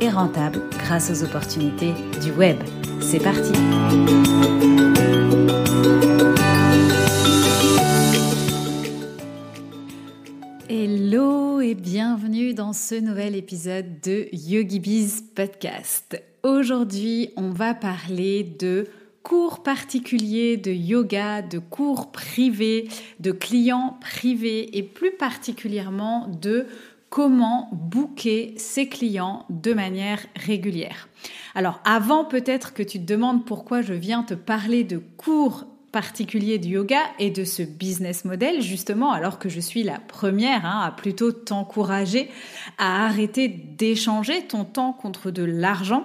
et 0.00 0.08
rentable 0.08 0.60
grâce 0.70 1.10
aux 1.10 1.24
opportunités 1.24 1.92
du 2.22 2.32
web. 2.32 2.56
C'est 3.00 3.22
parti 3.22 3.52
Hello 10.68 11.60
et 11.60 11.74
bienvenue 11.74 12.54
dans 12.54 12.72
ce 12.72 12.94
nouvel 12.94 13.36
épisode 13.36 14.00
de 14.02 14.28
YogiBiz 14.32 15.24
Podcast. 15.34 16.20
Aujourd'hui, 16.42 17.30
on 17.36 17.50
va 17.50 17.74
parler 17.74 18.44
de 18.44 18.86
cours 19.22 19.62
particuliers 19.62 20.58
de 20.58 20.70
yoga, 20.70 21.40
de 21.40 21.58
cours 21.58 22.12
privés, 22.12 22.88
de 23.20 23.32
clients 23.32 23.96
privés 24.00 24.76
et 24.76 24.82
plus 24.82 25.12
particulièrement 25.12 26.28
de 26.42 26.66
comment 27.14 27.68
booker 27.70 28.54
ses 28.56 28.88
clients 28.88 29.46
de 29.48 29.72
manière 29.72 30.26
régulière. 30.34 31.08
Alors 31.54 31.80
avant 31.84 32.24
peut-être 32.24 32.74
que 32.74 32.82
tu 32.82 32.98
te 32.98 33.04
demandes 33.04 33.46
pourquoi 33.46 33.82
je 33.82 33.94
viens 33.94 34.24
te 34.24 34.34
parler 34.34 34.82
de 34.82 34.98
cours 34.98 35.64
particuliers 35.92 36.58
du 36.58 36.70
yoga 36.70 36.98
et 37.20 37.30
de 37.30 37.44
ce 37.44 37.62
business 37.62 38.24
model, 38.24 38.62
justement, 38.62 39.12
alors 39.12 39.38
que 39.38 39.48
je 39.48 39.60
suis 39.60 39.84
la 39.84 40.00
première 40.00 40.66
hein, 40.66 40.82
à 40.84 40.90
plutôt 40.90 41.30
t'encourager 41.30 42.28
à 42.78 43.06
arrêter 43.06 43.46
d'échanger 43.46 44.48
ton 44.48 44.64
temps 44.64 44.92
contre 44.92 45.30
de 45.30 45.44
l'argent 45.44 46.04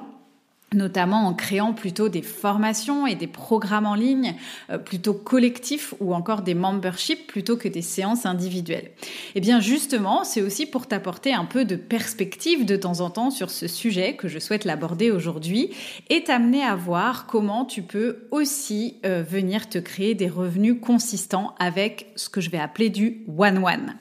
notamment 0.73 1.27
en 1.27 1.33
créant 1.33 1.73
plutôt 1.73 2.09
des 2.09 2.21
formations 2.21 3.07
et 3.07 3.15
des 3.15 3.27
programmes 3.27 3.85
en 3.85 3.95
ligne 3.95 4.35
euh, 4.69 4.77
plutôt 4.77 5.13
collectifs 5.13 5.93
ou 5.99 6.13
encore 6.13 6.41
des 6.41 6.53
memberships 6.53 7.27
plutôt 7.27 7.57
que 7.57 7.67
des 7.67 7.81
séances 7.81 8.25
individuelles. 8.25 8.91
Et 9.01 9.35
eh 9.35 9.41
bien 9.41 9.59
justement, 9.59 10.23
c'est 10.23 10.41
aussi 10.41 10.65
pour 10.65 10.87
t'apporter 10.87 11.33
un 11.33 11.45
peu 11.45 11.65
de 11.65 11.75
perspective 11.75 12.65
de 12.65 12.75
temps 12.75 13.01
en 13.01 13.09
temps 13.09 13.31
sur 13.31 13.49
ce 13.49 13.67
sujet 13.67 14.15
que 14.15 14.27
je 14.27 14.39
souhaite 14.39 14.65
l'aborder 14.65 15.11
aujourd'hui 15.11 15.71
et 16.09 16.23
t'amener 16.23 16.63
à 16.63 16.75
voir 16.75 17.25
comment 17.25 17.65
tu 17.65 17.81
peux 17.81 18.27
aussi 18.31 18.97
euh, 19.05 19.23
venir 19.23 19.69
te 19.69 19.79
créer 19.79 20.13
des 20.13 20.29
revenus 20.29 20.75
consistants 20.79 21.55
avec 21.57 22.07
ce 22.15 22.29
que 22.29 22.41
je 22.41 22.49
vais 22.49 22.59
appeler 22.59 22.89
du 22.89 23.23
one-one. 23.37 23.95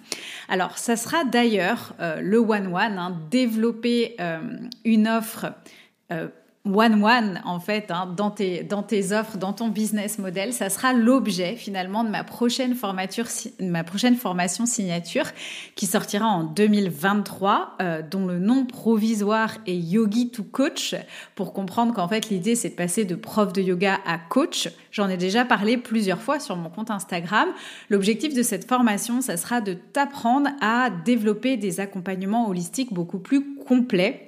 Alors 0.49 0.77
ça 0.77 0.97
sera 0.97 1.25
d'ailleurs 1.25 1.95
euh, 2.01 2.21
le 2.21 2.39
one-one, 2.39 2.99
hein, 2.99 3.19
développer 3.31 4.17
une 4.85 5.09
offre 5.09 5.47
one-one 6.65 7.41
en 7.45 7.61
fait 7.61 7.91
hein, 7.91 8.13
dans, 8.17 8.31
tes, 8.31 8.63
dans 8.63 8.83
tes 8.83 9.13
offres, 9.13 9.39
dans 9.39 9.53
ton 9.53 9.69
business 9.69 10.19
model. 10.19 10.53
Ça 10.53 10.69
sera 10.71 10.93
l'objet 10.93 11.57
finalement 11.57 12.05
de 12.05 12.11
ma 12.11 12.25
prochaine, 12.25 12.75
formation 12.75 13.25
signature 14.67 15.27
qui 15.75 15.87
sortira 15.87 16.27
en 16.27 16.45
2023 16.45 17.77
euh, 17.81 18.03
dont 18.03 18.27
le 18.27 18.39
nom 18.39 18.67
provisoire 18.67 19.57
est 19.67 19.77
Yogi 19.77 20.31
to 20.31 20.43
Coach 20.43 20.95
pour 21.35 21.53
comprendre 21.53 21.95
qu'en 21.95 22.09
fait 22.09 22.29
l'idée 22.29 22.55
c'est 22.55 22.71
de 22.71 22.75
passer 22.75 23.05
de 23.05 23.15
prof 23.15 23.53
de 23.53 23.63
yoga 23.63 23.99
à 24.07 24.19
coach. 24.19 24.69
J'en 24.91 25.09
ai 25.09 25.17
déjà 25.17 25.45
parlé 25.45 25.77
plusieurs 25.77 26.21
fois 26.21 26.41
sur 26.41 26.57
mon 26.57 26.71
compte 26.71 26.91
Instagram. 26.91 27.49
L'objectif 27.89 28.35
de 28.35 28.43
cette 28.43 28.69
formation, 28.69 29.21
ça 29.21 29.37
sera 29.37 29.61
de 29.61 29.75
t'apprendre 29.75 30.51
à 30.61 30.91
développer 30.91 31.57
des 31.57 31.81
accompagnements 31.81 32.49
holistiques 32.49 32.93
beaucoup 32.93 33.19
plus 33.19 33.57
complets 33.67 34.28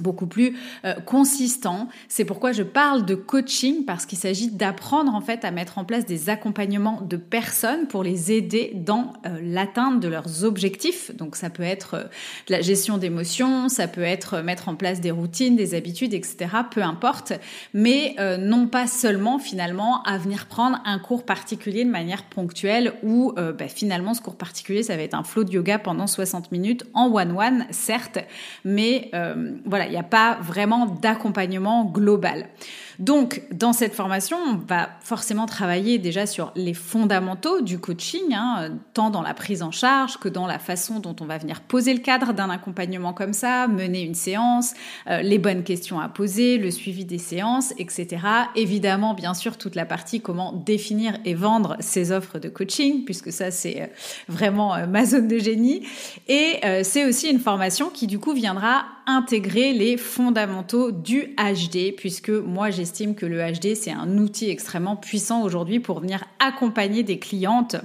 beaucoup 0.00 0.26
plus 0.26 0.56
euh, 0.84 0.94
consistant. 0.94 1.88
C'est 2.08 2.24
pourquoi 2.24 2.52
je 2.52 2.62
parle 2.62 3.04
de 3.04 3.14
coaching 3.14 3.84
parce 3.84 4.06
qu'il 4.06 4.18
s'agit 4.18 4.50
d'apprendre 4.50 5.14
en 5.14 5.20
fait 5.20 5.44
à 5.44 5.50
mettre 5.50 5.78
en 5.78 5.84
place 5.84 6.06
des 6.06 6.30
accompagnements 6.30 7.00
de 7.02 7.16
personnes 7.16 7.86
pour 7.88 8.02
les 8.02 8.32
aider 8.32 8.72
dans 8.74 9.12
euh, 9.26 9.38
l'atteinte 9.42 10.00
de 10.00 10.08
leurs 10.08 10.44
objectifs. 10.44 11.14
Donc 11.16 11.36
ça 11.36 11.50
peut 11.50 11.62
être 11.62 11.94
euh, 11.94 12.04
la 12.48 12.60
gestion 12.60 12.98
d'émotions, 12.98 13.68
ça 13.68 13.88
peut 13.88 14.02
être 14.02 14.40
mettre 14.40 14.68
en 14.68 14.74
place 14.74 15.00
des 15.00 15.10
routines, 15.10 15.56
des 15.56 15.74
habitudes, 15.74 16.14
etc. 16.14 16.46
Peu 16.70 16.82
importe, 16.82 17.32
mais 17.74 18.16
non 18.38 18.66
pas 18.66 18.86
seulement 18.86 19.38
finalement 19.38 20.02
à 20.02 20.18
venir 20.18 20.46
prendre 20.46 20.80
un 20.84 20.98
cours 20.98 21.24
particulier 21.24 21.84
de 21.84 21.90
manière 21.90 22.24
ponctuelle 22.24 22.94
ou 23.02 23.32
bah, 23.36 23.68
finalement 23.68 24.14
ce 24.14 24.20
cours 24.20 24.36
particulier 24.36 24.82
ça 24.82 24.96
va 24.96 25.02
être 25.02 25.14
un 25.14 25.22
flow 25.22 25.44
de 25.44 25.52
yoga 25.52 25.78
pendant 25.78 26.06
60 26.06 26.52
minutes 26.52 26.84
en 26.94 27.12
one 27.12 27.32
one 27.36 27.66
certes, 27.70 28.18
mais 28.64 29.10
voilà 29.64 29.87
il 29.88 29.92
n'y 29.92 29.98
a 29.98 30.04
pas 30.04 30.38
vraiment 30.40 30.86
d'accompagnement 30.86 31.84
global. 31.84 32.46
Donc, 32.98 33.42
dans 33.52 33.72
cette 33.72 33.94
formation, 33.94 34.36
on 34.38 34.54
va 34.56 34.88
forcément 35.00 35.46
travailler 35.46 35.98
déjà 35.98 36.26
sur 36.26 36.50
les 36.56 36.74
fondamentaux 36.74 37.60
du 37.60 37.78
coaching, 37.78 38.34
hein, 38.34 38.70
tant 38.92 39.10
dans 39.10 39.22
la 39.22 39.34
prise 39.34 39.62
en 39.62 39.70
charge 39.70 40.18
que 40.18 40.28
dans 40.28 40.48
la 40.48 40.58
façon 40.58 40.98
dont 40.98 41.14
on 41.20 41.24
va 41.24 41.38
venir 41.38 41.60
poser 41.60 41.94
le 41.94 42.00
cadre 42.00 42.32
d'un 42.32 42.50
accompagnement 42.50 43.12
comme 43.12 43.32
ça, 43.32 43.68
mener 43.68 44.02
une 44.02 44.16
séance, 44.16 44.74
euh, 45.06 45.22
les 45.22 45.38
bonnes 45.38 45.62
questions 45.62 46.00
à 46.00 46.08
poser, 46.08 46.58
le 46.58 46.72
suivi 46.72 47.04
des 47.04 47.18
séances, 47.18 47.72
etc. 47.78 48.18
Évidemment, 48.56 49.14
bien 49.14 49.34
sûr, 49.34 49.58
toute 49.58 49.76
la 49.76 49.86
partie 49.86 50.20
comment 50.20 50.52
définir 50.52 51.18
et 51.24 51.34
vendre 51.34 51.76
ses 51.78 52.10
offres 52.10 52.40
de 52.40 52.48
coaching, 52.48 53.04
puisque 53.04 53.30
ça, 53.30 53.52
c'est 53.52 53.82
euh, 53.82 53.86
vraiment 54.28 54.74
euh, 54.74 54.86
ma 54.88 55.04
zone 55.04 55.28
de 55.28 55.38
génie. 55.38 55.86
Et 56.26 56.60
c'est 56.82 57.06
aussi 57.06 57.30
une 57.30 57.38
formation 57.38 57.90
qui, 57.90 58.06
du 58.06 58.18
coup, 58.18 58.32
viendra 58.32 58.84
intégrer 59.06 59.72
les 59.72 59.96
fondamentaux 59.96 60.92
du 60.92 61.34
HD, 61.36 61.94
puisque 61.96 62.28
moi 62.28 62.70
j'estime 62.88 63.14
que 63.14 63.26
le 63.26 63.38
HD 63.38 63.74
c'est 63.74 63.90
un 63.90 64.16
outil 64.16 64.48
extrêmement 64.48 64.96
puissant 64.96 65.42
aujourd'hui 65.42 65.78
pour 65.78 66.00
venir 66.00 66.24
accompagner 66.38 67.02
des 67.02 67.18
clientes 67.18 67.76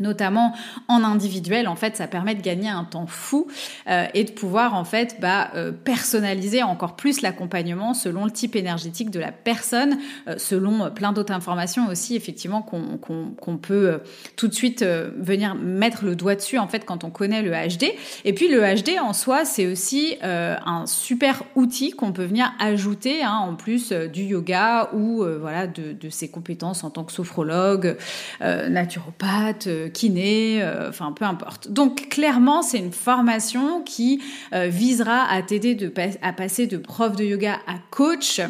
notamment 0.00 0.54
en 0.88 1.02
individuel, 1.04 1.68
en 1.68 1.76
fait, 1.76 1.96
ça 1.96 2.06
permet 2.06 2.34
de 2.34 2.42
gagner 2.42 2.68
un 2.68 2.84
temps 2.84 3.06
fou 3.06 3.48
euh, 3.88 4.06
et 4.14 4.24
de 4.24 4.30
pouvoir 4.30 4.74
en 4.74 4.84
fait 4.84 5.16
bah, 5.20 5.50
euh, 5.54 5.72
personnaliser 5.72 6.62
encore 6.62 6.96
plus 6.96 7.22
l'accompagnement 7.22 7.94
selon 7.94 8.24
le 8.24 8.30
type 8.30 8.56
énergétique 8.56 9.10
de 9.10 9.20
la 9.20 9.32
personne, 9.32 9.98
euh, 10.28 10.34
selon 10.38 10.90
plein 10.90 11.12
d'autres 11.12 11.32
informations 11.32 11.88
aussi, 11.88 12.16
effectivement, 12.16 12.62
qu'on 12.62 13.56
peut 13.58 14.00
tout 14.36 14.48
de 14.48 14.54
suite 14.54 14.82
venir 14.82 15.54
mettre 15.54 16.04
le 16.04 16.14
doigt 16.14 16.34
dessus 16.34 16.58
en 16.58 16.68
fait 16.68 16.84
quand 16.84 17.04
on 17.04 17.10
connaît 17.10 17.42
le 17.42 17.50
HD. 17.50 17.92
Et 18.24 18.32
puis 18.32 18.48
le 18.48 18.60
HD 18.60 18.98
en 19.00 19.12
soi, 19.12 19.44
c'est 19.44 19.66
aussi 19.66 20.16
un 20.22 20.86
super 20.86 21.42
outil 21.54 21.90
qu'on 21.90 22.12
peut 22.12 22.24
venir 22.24 22.52
ajouter 22.58 23.22
hein, 23.22 23.36
en 23.36 23.54
plus 23.54 23.92
du 23.92 24.22
yoga 24.22 24.90
ou 24.92 25.24
voilà 25.40 25.66
de, 25.66 25.92
de, 25.92 26.08
ses 26.08 26.28
compétences 26.28 26.84
en 26.84 26.90
tant 26.90 27.04
que 27.04 27.12
sophrologue, 27.12 27.96
naturopathe 28.40 29.68
kiné, 29.88 30.62
euh, 30.62 30.88
enfin 30.88 31.12
peu 31.12 31.24
importe. 31.24 31.68
Donc 31.68 32.08
clairement, 32.08 32.62
c'est 32.62 32.78
une 32.78 32.92
formation 32.92 33.82
qui 33.82 34.22
euh, 34.52 34.68
visera 34.68 35.24
à 35.30 35.42
t'aider 35.42 35.76
à 36.22 36.32
passer 36.32 36.66
de 36.66 36.76
prof 36.76 37.16
de 37.16 37.24
yoga 37.24 37.58
à 37.66 37.74
coach 37.90 38.40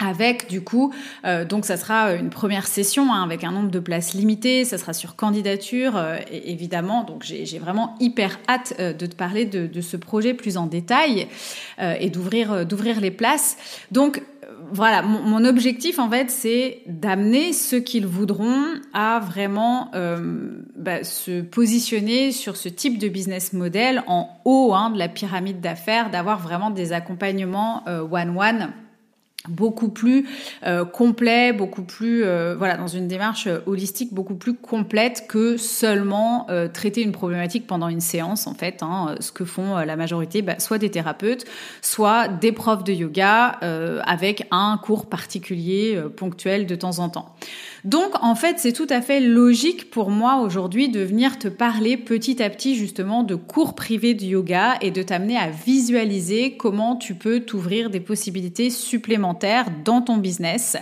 avec 0.00 0.48
du 0.48 0.60
coup, 0.60 0.92
euh, 1.24 1.44
donc 1.44 1.64
ça 1.64 1.76
sera 1.76 2.14
une 2.14 2.28
première 2.28 2.66
session 2.66 3.12
hein, 3.14 3.22
avec 3.22 3.44
un 3.44 3.52
nombre 3.52 3.70
de 3.70 3.78
places 3.78 4.12
limitées, 4.12 4.64
ça 4.64 4.76
sera 4.76 4.92
sur 4.92 5.14
candidature 5.14 6.02
évidemment, 6.30 7.04
donc 7.04 7.22
j'ai 7.22 7.58
vraiment 7.60 7.94
hyper 8.00 8.40
hâte 8.48 8.74
de 8.80 9.06
te 9.06 9.14
parler 9.14 9.44
de, 9.44 9.66
de, 9.68 9.80
ce 9.80 9.96
projet 9.96 10.34
plus 10.34 10.56
en 10.56 10.66
détail 10.66 11.28
et 11.78 12.10
d'ouvrir 12.10 12.66
d'ouvrir 12.66 13.00
les 13.00 13.12
places. 13.12 13.56
Donc 13.92 14.20
voilà, 14.72 15.02
mon, 15.02 15.44
objectif 15.44 15.98
en 15.98 16.08
fait, 16.08 16.30
c'est 16.30 16.82
d'amener 16.86 17.52
ceux 17.52 17.80
qu'ils 17.80 18.06
voudront 18.06 18.64
à 18.92 19.20
vraiment 19.20 19.90
euh, 19.94 20.62
bah, 20.76 21.04
se 21.04 21.42
positionner 21.42 22.32
sur 22.32 22.56
ce 22.56 22.68
type 22.68 22.98
de 22.98 23.08
business 23.08 23.52
model 23.52 24.02
en 24.06 24.28
haut 24.44 24.72
hein, 24.74 24.90
de 24.90 24.98
la 24.98 25.08
pyramide 25.08 25.60
d'affaires, 25.60 26.10
d'avoir 26.10 26.38
vraiment 26.40 26.70
des 26.70 26.92
accompagnements 26.92 27.82
euh, 27.88 28.02
one-one 28.02 28.72
beaucoup 29.48 29.88
plus 29.88 30.26
euh, 30.64 30.84
complet, 30.84 31.52
beaucoup 31.52 31.82
plus 31.82 32.24
euh, 32.24 32.54
voilà 32.56 32.76
dans 32.76 32.86
une 32.86 33.08
démarche 33.08 33.46
euh, 33.46 33.58
holistique 33.66 34.14
beaucoup 34.14 34.34
plus 34.34 34.54
complète 34.54 35.26
que 35.28 35.56
seulement 35.56 36.46
traiter 36.72 37.02
une 37.02 37.12
problématique 37.12 37.66
pendant 37.66 37.88
une 37.88 38.00
séance 38.00 38.46
en 38.46 38.54
fait, 38.54 38.82
hein, 38.82 39.16
ce 39.20 39.32
que 39.32 39.44
font 39.44 39.76
la 39.76 39.96
majorité, 39.96 40.42
bah, 40.42 40.58
soit 40.58 40.78
des 40.78 40.90
thérapeutes, 40.90 41.44
soit 41.82 42.28
des 42.28 42.52
profs 42.52 42.84
de 42.84 42.92
yoga 42.92 43.58
avec 44.04 44.46
un 44.50 44.78
cours 44.82 45.06
particulier 45.06 46.00
ponctuel 46.16 46.66
de 46.66 46.74
temps 46.74 46.98
en 46.98 47.08
temps. 47.08 47.34
Donc 47.84 48.12
en 48.22 48.34
fait 48.34 48.58
c'est 48.58 48.72
tout 48.72 48.86
à 48.88 49.02
fait 49.02 49.20
logique 49.20 49.90
pour 49.90 50.10
moi 50.10 50.40
aujourd'hui 50.40 50.88
de 50.88 51.00
venir 51.00 51.38
te 51.38 51.48
parler 51.48 51.98
petit 51.98 52.42
à 52.42 52.48
petit 52.48 52.76
justement 52.76 53.22
de 53.22 53.34
cours 53.34 53.74
privés 53.74 54.14
de 54.14 54.24
yoga 54.24 54.78
et 54.80 54.90
de 54.90 55.02
t'amener 55.02 55.36
à 55.36 55.50
visualiser 55.50 56.56
comment 56.56 56.96
tu 56.96 57.14
peux 57.14 57.40
t'ouvrir 57.40 57.90
des 57.90 58.00
possibilités 58.00 58.70
supplémentaires 58.70 59.66
dans 59.84 60.00
ton 60.00 60.16
business 60.16 60.78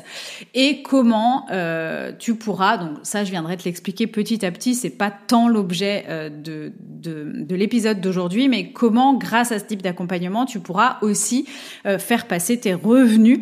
et 0.54 0.82
comment 0.82 1.46
euh, 1.50 2.12
tu 2.16 2.37
pourras, 2.37 2.78
donc 2.78 2.99
ça 3.02 3.25
je 3.25 3.32
viendrai 3.32 3.56
te 3.56 3.64
l'expliquer 3.64 4.06
petit 4.06 4.46
à 4.46 4.52
petit, 4.52 4.76
c'est 4.76 4.90
pas 4.90 5.10
tant 5.10 5.48
l'objet 5.48 6.05
euh, 6.08 6.28
de, 6.31 6.72
de, 6.78 7.32
de 7.43 7.55
l'épisode 7.56 8.00
d'aujourd'hui, 8.00 8.48
mais 8.48 8.70
comment 8.70 9.14
grâce 9.14 9.50
à 9.50 9.58
ce 9.58 9.64
type 9.64 9.82
d'accompagnement 9.82 10.46
tu 10.46 10.60
pourras 10.60 10.98
aussi 11.02 11.48
euh, 11.84 11.98
faire 11.98 12.28
passer 12.28 12.60
tes 12.60 12.75
revenus 12.75 13.40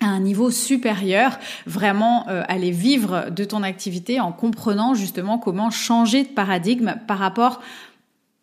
à 0.00 0.06
un 0.06 0.20
niveau 0.20 0.50
supérieur, 0.50 1.38
vraiment 1.66 2.26
euh, 2.28 2.42
aller 2.48 2.70
vivre 2.70 3.30
de 3.30 3.44
ton 3.44 3.62
activité 3.62 4.18
en 4.18 4.32
comprenant 4.32 4.94
justement 4.94 5.38
comment 5.38 5.70
changer 5.70 6.22
de 6.22 6.28
paradigme 6.28 6.96
par 7.06 7.18
rapport 7.18 7.60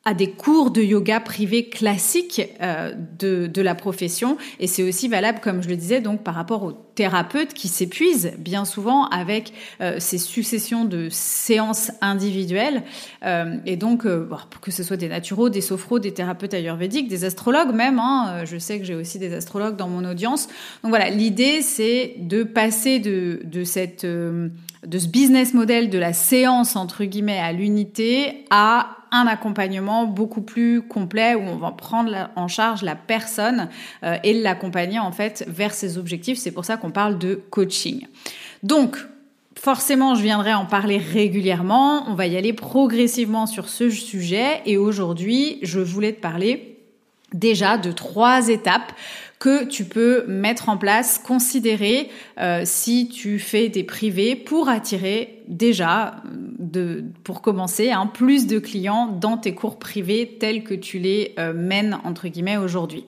à 0.07 0.13
des 0.13 0.31
cours 0.31 0.71
de 0.71 0.81
yoga 0.81 1.19
privés 1.19 1.68
classiques 1.68 2.42
euh, 2.62 2.94
de, 3.19 3.48
de, 3.48 3.62
la 3.62 3.75
profession. 3.75 4.38
Et 4.57 4.65
c'est 4.65 4.81
aussi 4.81 5.09
valable, 5.09 5.42
comme 5.42 5.62
je 5.62 5.68
le 5.68 5.75
disais, 5.75 6.00
donc 6.00 6.24
par 6.24 6.33
rapport 6.33 6.63
aux 6.63 6.71
thérapeutes 6.71 7.54
qui 7.54 7.68
s'épuisent 7.68 8.31
bien 8.39 8.63
souvent 8.63 9.06
avec 9.09 9.51
euh, 9.81 9.98
ces 10.00 10.18
successions 10.18 10.83
de 10.86 11.09
séances 11.12 11.92
individuelles. 12.01 12.83
Euh, 13.24 13.57
et 13.65 13.75
donc, 13.75 14.06
euh, 14.06 14.27
que 14.62 14.71
ce 14.71 14.81
soit 14.81 14.95
des 14.95 15.09
naturaux, 15.09 15.50
des 15.50 15.62
sophros, 15.62 16.00
des 16.00 16.13
thérapeutes 16.13 16.54
ayurvédiques, 16.54 17.09
des 17.09 17.25
astrologues 17.25 17.74
même. 17.74 18.00
Hein, 18.00 18.45
je 18.45 18.57
sais 18.57 18.80
que 18.80 18.86
j'ai 18.86 18.95
aussi 18.95 19.19
des 19.19 19.33
astrologues 19.33 19.75
dans 19.75 19.89
mon 19.89 20.09
audience. 20.09 20.48
Donc 20.83 20.89
voilà, 20.89 21.09
l'idée, 21.09 21.62
c'est 21.62 22.15
de 22.19 22.44
passer 22.44 23.00
de, 23.00 23.42
de 23.44 23.65
cette 23.65 24.07
de 24.86 25.00
ce 25.00 25.08
business 25.08 25.54
model 25.54 25.90
de 25.90 25.98
la 25.98 26.14
séance 26.14 26.76
entre 26.76 27.04
guillemets 27.04 27.40
à 27.40 27.52
l'unité 27.52 28.46
à 28.50 28.98
un 29.12 29.26
accompagnement 29.26 30.06
beaucoup 30.06 30.42
plus 30.42 30.82
complet 30.82 31.36
où 31.36 31.42
on 31.42 31.56
va 31.56 31.72
prendre 31.72 32.30
en 32.36 32.48
charge 32.48 32.84
la 32.84 32.96
personne 32.96 33.70
euh, 34.04 34.18
et 34.24 34.34
l'accompagner 34.34 35.00
en 35.00 35.12
fait 35.12 35.46
vers 35.48 35.74
ses 35.74 35.98
objectifs. 35.98 36.38
C'est 36.38 36.52
pour 36.52 36.66
ça 36.66 36.78
qu'on 36.78 36.92
parle 36.92 37.18
de 37.18 37.36
coaching. 37.50 38.06
Donc, 38.64 38.98
Forcément, 39.60 40.14
je 40.14 40.22
viendrai 40.22 40.54
en 40.54 40.66
parler 40.66 40.98
régulièrement. 41.00 42.04
On 42.08 42.14
va 42.14 42.28
y 42.28 42.38
aller 42.38 42.54
progressivement 42.54 43.48
sur 43.48 43.70
ce 43.70 43.90
sujet. 43.90 44.62
Et 44.68 44.78
aujourd'hui, 44.78 45.58
je 45.64 45.80
voulais 45.80 46.14
te 46.14 46.22
parler 46.22 46.78
déjà 47.34 47.78
de 47.78 47.92
trois 47.92 48.50
étapes 48.50 48.94
que 49.39 49.66
tu 49.66 49.86
peux 49.86 50.25
mettre 50.28 50.69
en 50.69 50.78
place, 50.78 51.19
considérer 51.19 52.10
euh, 52.39 52.63
si 52.66 53.07
tu 53.07 53.38
fais 53.38 53.69
des 53.69 53.84
privés 53.84 54.36
pour 54.36 54.68
attirer 54.68 55.44
déjà, 55.48 56.16
de, 56.57 57.06
pour 57.24 57.42
commencer, 57.42 57.92
hein, 57.92 58.07
plus 58.12 58.48
de 58.48 58.57
clients 58.57 59.07
dans 59.07 59.38
tes 59.38 59.54
cours 59.54 59.78
privés 59.78 60.38
tels 60.39 60.63
que 60.63 60.74
tu 60.74 60.98
les 60.98 61.36
euh, 61.38 61.54
mènes 61.54 62.00
entre 62.04 62.28
guillemets 62.28 62.57
aujourd'hui. 62.57 63.06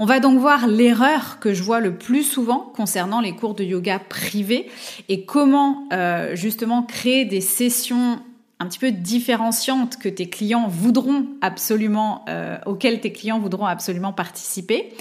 On 0.00 0.04
va 0.04 0.18
donc 0.18 0.38
voir 0.38 0.66
l'erreur 0.66 1.38
que 1.40 1.54
je 1.54 1.62
vois 1.62 1.80
le 1.80 1.94
plus 1.94 2.24
souvent 2.24 2.72
concernant 2.76 3.20
les 3.20 3.34
cours 3.34 3.54
de 3.54 3.62
yoga 3.62 4.00
privés 4.00 4.68
et 5.08 5.24
comment 5.24 5.84
euh, 5.92 6.34
justement 6.34 6.82
créer 6.82 7.24
des 7.24 7.40
sessions 7.40 8.20
un 8.60 8.66
petit 8.66 8.80
peu 8.80 8.90
différenciantes 8.90 9.98
que 9.98 10.08
tes 10.08 10.28
clients 10.28 10.66
voudront 10.66 11.26
absolument, 11.42 12.24
auxquelles 12.66 13.00
tes 13.00 13.12
clients 13.12 13.38
voudront 13.38 13.66
absolument 13.66 14.12
participer. 14.12 14.92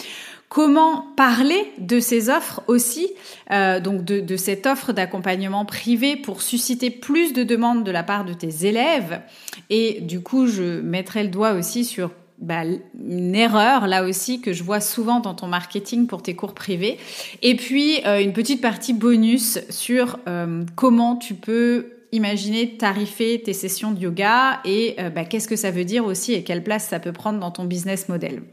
Comment 0.50 1.06
parler 1.18 1.74
de 1.78 2.00
ces 2.00 2.30
offres 2.30 2.62
aussi, 2.68 3.10
euh, 3.52 3.82
donc 3.82 4.06
de, 4.06 4.38
cette 4.38 4.66
offre 4.66 4.94
d'accompagnement 4.94 5.66
privé 5.66 6.16
pour 6.16 6.42
susciter 6.42 6.90
plus 6.90 7.34
de 7.34 7.44
demandes 7.44 7.84
de 7.84 7.92
la 7.92 8.02
part 8.02 8.24
de 8.24 8.32
tes 8.32 8.66
élèves. 8.66 9.22
Et 9.70 10.00
du 10.00 10.22
coup, 10.22 10.48
je 10.48 10.80
mettrai 10.80 11.24
le 11.24 11.30
doigt 11.30 11.52
aussi 11.52 11.84
sur 11.84 12.12
bah, 12.38 12.62
une 12.64 13.36
erreur 13.36 13.88
là 13.88 14.06
aussi 14.06 14.40
que 14.40 14.54
je 14.54 14.64
vois 14.64 14.80
souvent 14.80 15.20
dans 15.20 15.34
ton 15.34 15.48
marketing 15.48 16.08
pour 16.08 16.24
tes 16.24 16.36
cours 16.36 16.54
privés. 16.54 16.98
Et 17.42 17.58
puis 17.58 18.00
euh, 18.06 18.22
une 18.22 18.32
petite 18.32 18.62
partie 18.62 18.94
bonus 18.94 19.60
sur 19.70 20.18
euh, 20.30 20.64
comment 20.78 21.18
tu 21.18 21.34
peux 21.34 21.88
imaginer 22.14 22.78
tarifer 22.78 23.42
tes 23.44 23.54
sessions 23.54 23.92
de 23.92 24.00
yoga 24.00 24.62
et 24.64 24.96
bah, 25.14 25.26
qu'est-ce 25.26 25.50
que 25.50 25.58
ça 25.58 25.72
veut 25.72 25.84
dire 25.84 26.06
aussi 26.06 26.32
et 26.34 26.44
quelle 26.44 26.64
place 26.64 26.88
ça 26.88 27.02
peut 27.02 27.12
prendre 27.12 27.38
dans 27.38 27.52
ton 27.52 27.66
business 27.66 28.08
model. 28.08 28.44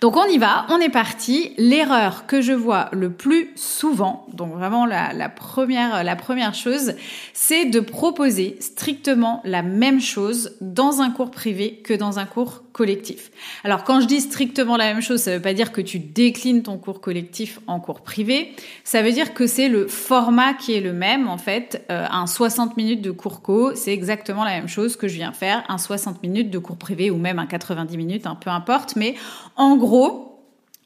Donc 0.00 0.16
on 0.16 0.24
y 0.26 0.38
va, 0.38 0.66
on 0.70 0.78
est 0.78 0.90
parti. 0.90 1.52
L'erreur 1.58 2.26
que 2.26 2.40
je 2.40 2.52
vois 2.52 2.88
le 2.92 3.10
plus 3.10 3.50
souvent, 3.56 4.26
donc 4.32 4.52
vraiment 4.52 4.86
la, 4.86 5.28
première, 5.28 6.54
chose, 6.54 6.94
c'est 7.32 7.66
de 7.66 7.80
proposer 7.80 8.56
strictement 8.60 9.40
la 9.44 9.62
même 9.62 10.00
chose 10.00 10.56
dans 10.60 11.00
un 11.00 11.10
cours 11.10 11.30
privé 11.30 11.80
que 11.84 11.94
dans 11.94 12.18
un 12.18 12.26
cours 12.26 12.62
collectif. 12.72 13.30
Alors 13.64 13.84
quand 13.84 14.00
je 14.02 14.06
dis 14.06 14.20
strictement 14.20 14.76
la 14.76 14.92
même 14.92 15.00
chose, 15.00 15.22
ça 15.22 15.30
ne 15.30 15.36
veut 15.36 15.42
pas 15.42 15.54
dire 15.54 15.72
que 15.72 15.80
tu 15.80 15.98
déclines 15.98 16.62
ton 16.62 16.76
cours 16.76 17.00
collectif 17.00 17.58
en 17.66 17.80
cours 17.80 18.02
privé, 18.02 18.54
ça 18.84 19.00
veut 19.00 19.12
dire 19.12 19.32
que 19.32 19.46
c'est 19.46 19.68
le 19.68 19.86
format 19.86 20.52
qui 20.52 20.74
est 20.74 20.82
le 20.82 20.92
même 20.92 21.26
en 21.26 21.38
fait. 21.38 21.84
Euh, 21.90 22.06
un 22.10 22.26
60 22.26 22.76
minutes 22.76 23.00
de 23.00 23.10
cours 23.10 23.40
co, 23.40 23.74
c'est 23.74 23.92
exactement 23.92 24.44
la 24.44 24.50
même 24.50 24.68
chose 24.68 24.96
que 24.96 25.08
je 25.08 25.14
viens 25.14 25.32
faire, 25.32 25.64
un 25.68 25.78
60 25.78 26.22
minutes 26.22 26.50
de 26.50 26.58
cours 26.58 26.76
privé 26.76 27.10
ou 27.10 27.16
même 27.16 27.38
un 27.38 27.46
90 27.46 27.96
minutes, 27.96 28.26
un 28.26 28.34
peu 28.34 28.50
importe, 28.50 28.94
mais 28.96 29.14
en 29.56 29.76
gros, 29.76 30.26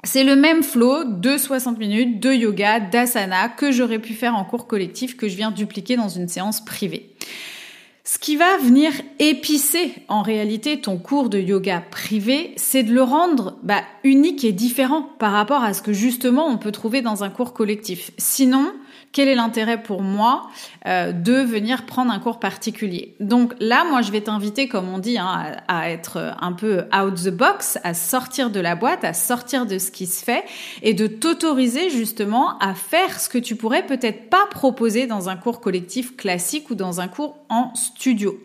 c'est 0.04 0.24
le 0.24 0.36
même 0.36 0.62
flow 0.62 1.04
de 1.04 1.36
60 1.36 1.78
minutes 1.78 2.20
de 2.20 2.32
yoga, 2.32 2.80
d'asana 2.80 3.48
que 3.48 3.70
j'aurais 3.70 3.98
pu 3.98 4.14
faire 4.14 4.34
en 4.34 4.44
cours 4.44 4.66
collectif 4.66 5.16
que 5.16 5.28
je 5.28 5.36
viens 5.36 5.50
dupliquer 5.50 5.96
dans 5.96 6.08
une 6.08 6.28
séance 6.28 6.64
privée. 6.64 7.10
Ce 8.02 8.18
qui 8.18 8.34
va 8.34 8.56
venir 8.56 8.92
épicer 9.18 9.92
en 10.08 10.22
réalité 10.22 10.80
ton 10.80 10.96
cours 10.96 11.28
de 11.28 11.38
yoga 11.38 11.80
privé, 11.90 12.54
c'est 12.56 12.82
de 12.82 12.92
le 12.92 13.02
rendre 13.02 13.58
bah, 13.62 13.82
unique 14.02 14.44
et 14.44 14.52
différent 14.52 15.02
par 15.18 15.32
rapport 15.32 15.62
à 15.62 15.74
ce 15.74 15.82
que 15.82 15.92
justement 15.92 16.48
on 16.48 16.56
peut 16.56 16.72
trouver 16.72 17.02
dans 17.02 17.22
un 17.22 17.30
cours 17.30 17.52
collectif. 17.52 18.10
Sinon, 18.16 18.72
quel 19.12 19.28
est 19.28 19.34
l'intérêt 19.34 19.82
pour 19.82 20.02
moi 20.02 20.48
euh, 20.86 21.12
de 21.12 21.34
venir 21.34 21.84
prendre 21.84 22.12
un 22.12 22.18
cours 22.20 22.38
particulier 22.38 23.14
Donc 23.18 23.54
là, 23.58 23.84
moi, 23.84 24.02
je 24.02 24.12
vais 24.12 24.20
t'inviter, 24.20 24.68
comme 24.68 24.88
on 24.88 24.98
dit, 24.98 25.18
hein, 25.18 25.56
à, 25.68 25.90
être 25.90 26.34
un 26.40 26.52
peu 26.52 26.84
out 26.96 27.14
the 27.14 27.30
box, 27.30 27.78
à 27.82 27.94
sortir 27.94 28.50
de 28.50 28.60
la 28.60 28.76
boîte, 28.76 29.04
à 29.04 29.12
sortir 29.12 29.66
de 29.66 29.78
ce 29.78 29.90
qui 29.90 30.06
se 30.06 30.24
fait 30.24 30.44
et 30.82 30.94
de 30.94 31.06
t'autoriser 31.06 31.90
justement 31.90 32.58
à 32.58 32.74
faire 32.74 33.18
ce 33.18 33.28
que 33.28 33.38
tu 33.38 33.56
pourrais 33.56 33.84
peut-être 33.84 34.30
pas 34.30 34.46
proposer 34.50 35.06
dans 35.06 35.28
un 35.28 35.36
cours 35.36 35.60
collectif 35.60 36.16
classique 36.16 36.70
ou 36.70 36.74
dans 36.74 37.00
un 37.00 37.08
cours 37.08 37.36
en 37.48 37.74
studio. 37.74 38.38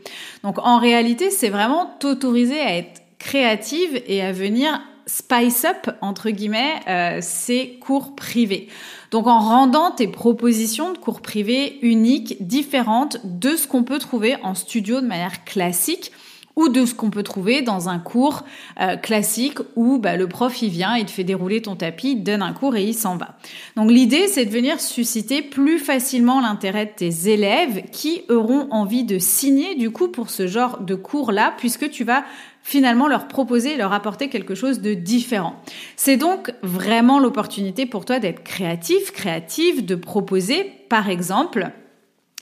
Donc 0.44 0.58
en 0.60 0.80
réalité, 0.80 1.30
c'est 1.30 1.50
vraiment 1.50 1.96
t'autoriser 2.00 2.60
à 2.60 2.76
être 2.76 3.02
créative 3.20 4.02
et 4.08 4.22
à 4.22 4.32
venir 4.32 4.82
spice 5.06 5.66
up 5.66 5.96
entre 6.02 6.30
guillemets 6.30 6.80
euh, 6.88 7.20
ces 7.22 7.78
cours 7.80 8.16
privés. 8.16 8.68
Donc 9.12 9.28
en 9.28 9.40
rendant 9.40 9.92
tes 9.92 10.08
propositions 10.08 10.94
de 10.94 10.98
cours 10.98 11.22
privés 11.22 11.80
uniques, 11.82 12.46
différentes 12.46 13.18
de 13.24 13.56
ce 13.56 13.68
qu'on 13.68 13.84
peut 13.84 14.00
trouver 14.00 14.36
en 14.44 14.56
studio 14.56 15.02
de 15.02 15.08
manière 15.08 15.44
classique 15.44 16.12
ou 16.56 16.70
de 16.70 16.86
ce 16.86 16.94
qu'on 16.94 17.10
peut 17.10 17.24
trouver 17.24 17.62
dans 17.62 17.90
un 17.90 18.00
cours 18.00 18.44
euh, 18.80 18.96
classique 18.96 19.60
où 19.76 19.98
bah, 19.98 20.16
le 20.16 20.28
prof 20.28 20.62
il 20.62 20.70
vient, 20.70 20.96
il 20.96 21.06
te 21.06 21.12
fait 21.12 21.24
dérouler 21.24 21.62
ton 21.62 21.76
tapis, 21.76 22.12
il 22.12 22.20
te 22.20 22.32
donne 22.32 22.42
un 22.42 22.54
cours 22.54 22.76
et 22.76 22.84
il 22.84 22.94
s'en 22.94 23.18
va. 23.18 23.38
Donc 23.76 23.92
l'idée 23.92 24.28
c'est 24.28 24.46
de 24.46 24.52
venir 24.52 24.80
susciter 24.80 25.42
plus 25.42 25.80
facilement 25.80 26.40
l'intérêt 26.40 26.86
de 26.86 26.92
tes 26.96 27.30
élèves 27.30 27.84
qui 27.92 28.24
auront 28.30 28.68
envie 28.72 29.04
de 29.04 29.20
signer 29.20 29.76
du 29.76 29.92
coup 29.92 30.08
pour 30.08 30.30
ce 30.30 30.48
genre 30.48 30.80
de 30.80 30.96
cours 30.96 31.32
là 31.32 31.54
puisque 31.58 31.90
tu 31.90 32.04
vas 32.04 32.24
finalement 32.68 33.08
leur 33.08 33.28
proposer, 33.28 33.78
leur 33.78 33.94
apporter 33.94 34.28
quelque 34.28 34.56
chose 34.56 34.82
de 34.82 34.96
différent. 34.96 35.56
C'est 35.98 36.18
donc 36.18 36.52
vraiment 36.64 37.20
l'opportunité 37.20 37.86
pour 37.86 38.06
toi 38.06 38.18
d'être 38.18 38.44
créatif, 38.44 39.12
créative, 39.12 39.86
de 39.86 39.94
proposer, 39.94 40.72
par 40.90 41.08
exemple, 41.08 41.70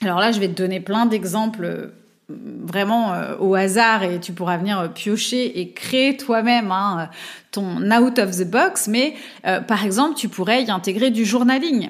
alors 0.02 0.20
là 0.20 0.32
je 0.32 0.40
vais 0.40 0.48
te 0.48 0.54
donner 0.54 0.80
plein 0.80 1.06
d'exemples 1.06 1.66
euh, 1.66 1.88
vraiment 2.30 3.14
euh, 3.14 3.36
au 3.38 3.54
hasard 3.54 4.04
et 4.04 4.22
tu 4.22 4.32
pourras 4.32 4.56
venir 4.56 4.80
euh, 4.80 4.88
piocher 4.88 5.60
et 5.60 5.74
créer 5.74 6.16
toi-même 6.16 6.72
hein, 6.72 7.10
ton 7.52 7.82
out 7.92 8.18
of 8.18 8.32
the 8.32 8.50
box, 8.50 8.88
mais 8.88 9.16
par 9.44 9.86
exemple 9.86 10.16
tu 10.16 10.30
pourrais 10.30 10.64
y 10.64 10.72
intégrer 10.72 11.12
du 11.12 11.26
journaling. 11.26 11.90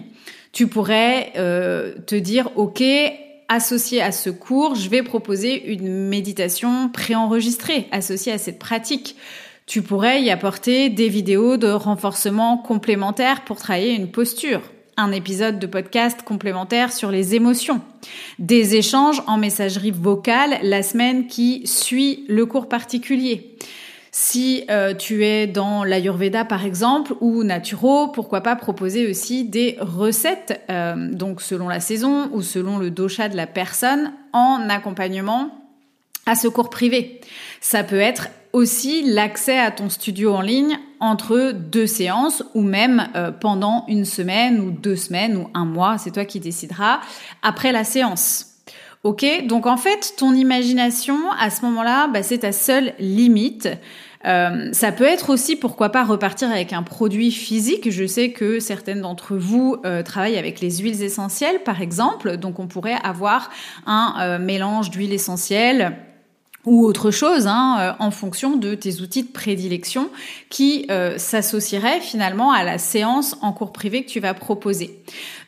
Tu 0.51 0.67
pourrais 0.67 1.31
te 1.35 2.15
dire, 2.15 2.49
OK, 2.55 2.83
associé 3.49 4.01
à 4.01 4.11
ce 4.11 4.29
cours, 4.29 4.75
je 4.75 4.89
vais 4.89 5.03
proposer 5.03 5.71
une 5.71 6.07
méditation 6.07 6.89
préenregistrée 6.89 7.87
associée 7.91 8.31
à 8.31 8.37
cette 8.37 8.59
pratique. 8.59 9.15
Tu 9.65 9.81
pourrais 9.81 10.21
y 10.21 10.29
apporter 10.29 10.89
des 10.89 11.09
vidéos 11.09 11.57
de 11.57 11.67
renforcement 11.67 12.57
complémentaires 12.57 13.45
pour 13.45 13.57
travailler 13.57 13.93
une 13.93 14.11
posture, 14.11 14.61
un 14.97 15.11
épisode 15.11 15.59
de 15.59 15.67
podcast 15.67 16.21
complémentaire 16.23 16.91
sur 16.91 17.11
les 17.11 17.35
émotions, 17.35 17.81
des 18.39 18.75
échanges 18.75 19.23
en 19.27 19.37
messagerie 19.37 19.91
vocale 19.91 20.59
la 20.63 20.83
semaine 20.83 21.27
qui 21.27 21.65
suit 21.65 22.25
le 22.27 22.45
cours 22.45 22.67
particulier. 22.67 23.55
Si 24.15 24.63
euh, 24.69 24.93
tu 24.93 25.25
es 25.25 25.47
dans 25.47 25.83
l'Ayurveda 25.83 26.45
par 26.45 26.67
exemple 26.67 27.15
ou 27.19 27.43
naturo, 27.43 28.09
pourquoi 28.09 28.41
pas 28.41 28.55
proposer 28.55 29.09
aussi 29.09 29.43
des 29.43 29.75
recettes, 29.81 30.61
euh, 30.69 31.11
donc 31.11 31.41
selon 31.41 31.67
la 31.67 31.79
saison 31.79 32.29
ou 32.31 32.43
selon 32.43 32.77
le 32.77 32.91
dosha 32.91 33.27
de 33.27 33.35
la 33.35 33.47
personne, 33.47 34.13
en 34.31 34.69
accompagnement 34.69 35.49
à 36.27 36.35
ce 36.35 36.47
cours 36.47 36.69
privé. 36.69 37.21
Ça 37.59 37.83
peut 37.83 37.99
être 37.99 38.27
aussi 38.53 39.01
l'accès 39.01 39.57
à 39.57 39.71
ton 39.71 39.89
studio 39.89 40.35
en 40.35 40.41
ligne 40.41 40.77
entre 40.99 41.51
deux 41.51 41.87
séances 41.87 42.43
ou 42.53 42.61
même 42.61 43.09
euh, 43.15 43.31
pendant 43.31 43.83
une 43.87 44.05
semaine 44.05 44.59
ou 44.59 44.69
deux 44.69 44.95
semaines 44.95 45.37
ou 45.37 45.49
un 45.55 45.65
mois, 45.65 45.97
c'est 45.97 46.11
toi 46.11 46.25
qui 46.25 46.39
décideras, 46.39 46.99
après 47.41 47.71
la 47.71 47.83
séance. 47.83 48.52
Ok, 49.03 49.25
donc 49.47 49.65
en 49.65 49.75
fait, 49.75 50.13
ton 50.17 50.33
imagination 50.33 51.17
à 51.37 51.49
ce 51.49 51.65
moment-là, 51.65 52.07
bah, 52.07 52.23
c'est 52.23 52.39
ta 52.39 52.53
seule 52.53 52.93
limite. 52.99 53.67
Euh, 54.25 54.69
ça 54.71 54.93
peut 54.93 55.03
être 55.03 55.29
aussi, 55.29 55.57
pourquoi 55.57 55.89
pas, 55.89 56.05
repartir 56.05 56.49
avec 56.49 56.71
un 56.71 56.83
produit 56.83 57.31
physique. 57.31 57.91
Je 57.91 58.05
sais 58.05 58.31
que 58.31 58.61
certaines 58.61 59.01
d'entre 59.01 59.35
vous 59.35 59.75
euh, 59.85 60.03
travaillent 60.03 60.37
avec 60.37 60.61
les 60.61 60.77
huiles 60.77 61.03
essentielles, 61.03 61.59
par 61.65 61.81
exemple. 61.81 62.37
Donc, 62.37 62.59
on 62.59 62.67
pourrait 62.67 62.97
avoir 63.03 63.49
un 63.85 64.15
euh, 64.21 64.39
mélange 64.39 64.89
d'huile 64.89 65.11
essentielle 65.11 65.97
ou 66.65 66.85
autre 66.85 67.11
chose 67.11 67.47
hein, 67.47 67.95
en 67.99 68.11
fonction 68.11 68.55
de 68.55 68.75
tes 68.75 69.01
outils 69.01 69.23
de 69.23 69.31
prédilection 69.31 70.09
qui 70.49 70.87
s'associeraient 71.17 71.99
finalement 71.99 72.51
à 72.51 72.63
la 72.63 72.77
séance 72.77 73.35
en 73.41 73.51
cours 73.51 73.73
privé 73.73 74.03
que 74.03 74.09
tu 74.09 74.19
vas 74.19 74.33
proposer. 74.33 74.99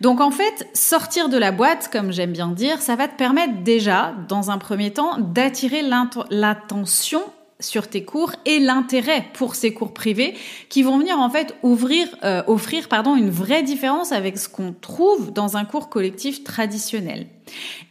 Donc 0.02 0.20
en 0.20 0.32
fait, 0.32 0.68
sortir 0.74 1.30
de 1.30 1.38
la 1.38 1.52
boîte, 1.52 1.90
comme 1.92 2.12
j'aime 2.12 2.34
bien 2.34 2.48
dire, 2.48 2.82
ça 2.82 2.96
va 2.96 3.08
te 3.08 3.16
permettre 3.16 3.64
déjà, 3.64 4.14
dans 4.28 4.52
un 4.52 4.58
premier 4.58 4.92
temps, 4.92 5.18
d'attirer 5.20 5.82
l'attention 6.30 7.22
sur 7.62 7.88
tes 7.88 8.04
cours 8.04 8.34
et 8.46 8.60
l'intérêt 8.60 9.26
pour 9.34 9.56
ces 9.56 9.74
cours 9.74 9.94
privés 9.94 10.34
qui 10.68 10.84
vont 10.84 10.98
venir 10.98 11.18
en 11.20 11.30
fait 11.30 11.56
ouvrir, 11.64 12.08
euh, 12.24 12.44
offrir 12.48 12.90
pardon, 12.90 13.16
une 13.16 13.30
vraie 13.30 13.64
différence 13.64 14.12
avec 14.12 14.38
ce 14.38 14.50
qu'on 14.50 14.74
trouve 14.74 15.32
dans 15.32 15.56
un 15.56 15.64
cours 15.64 15.88
collectif 15.88 16.44
traditionnel. 16.44 17.28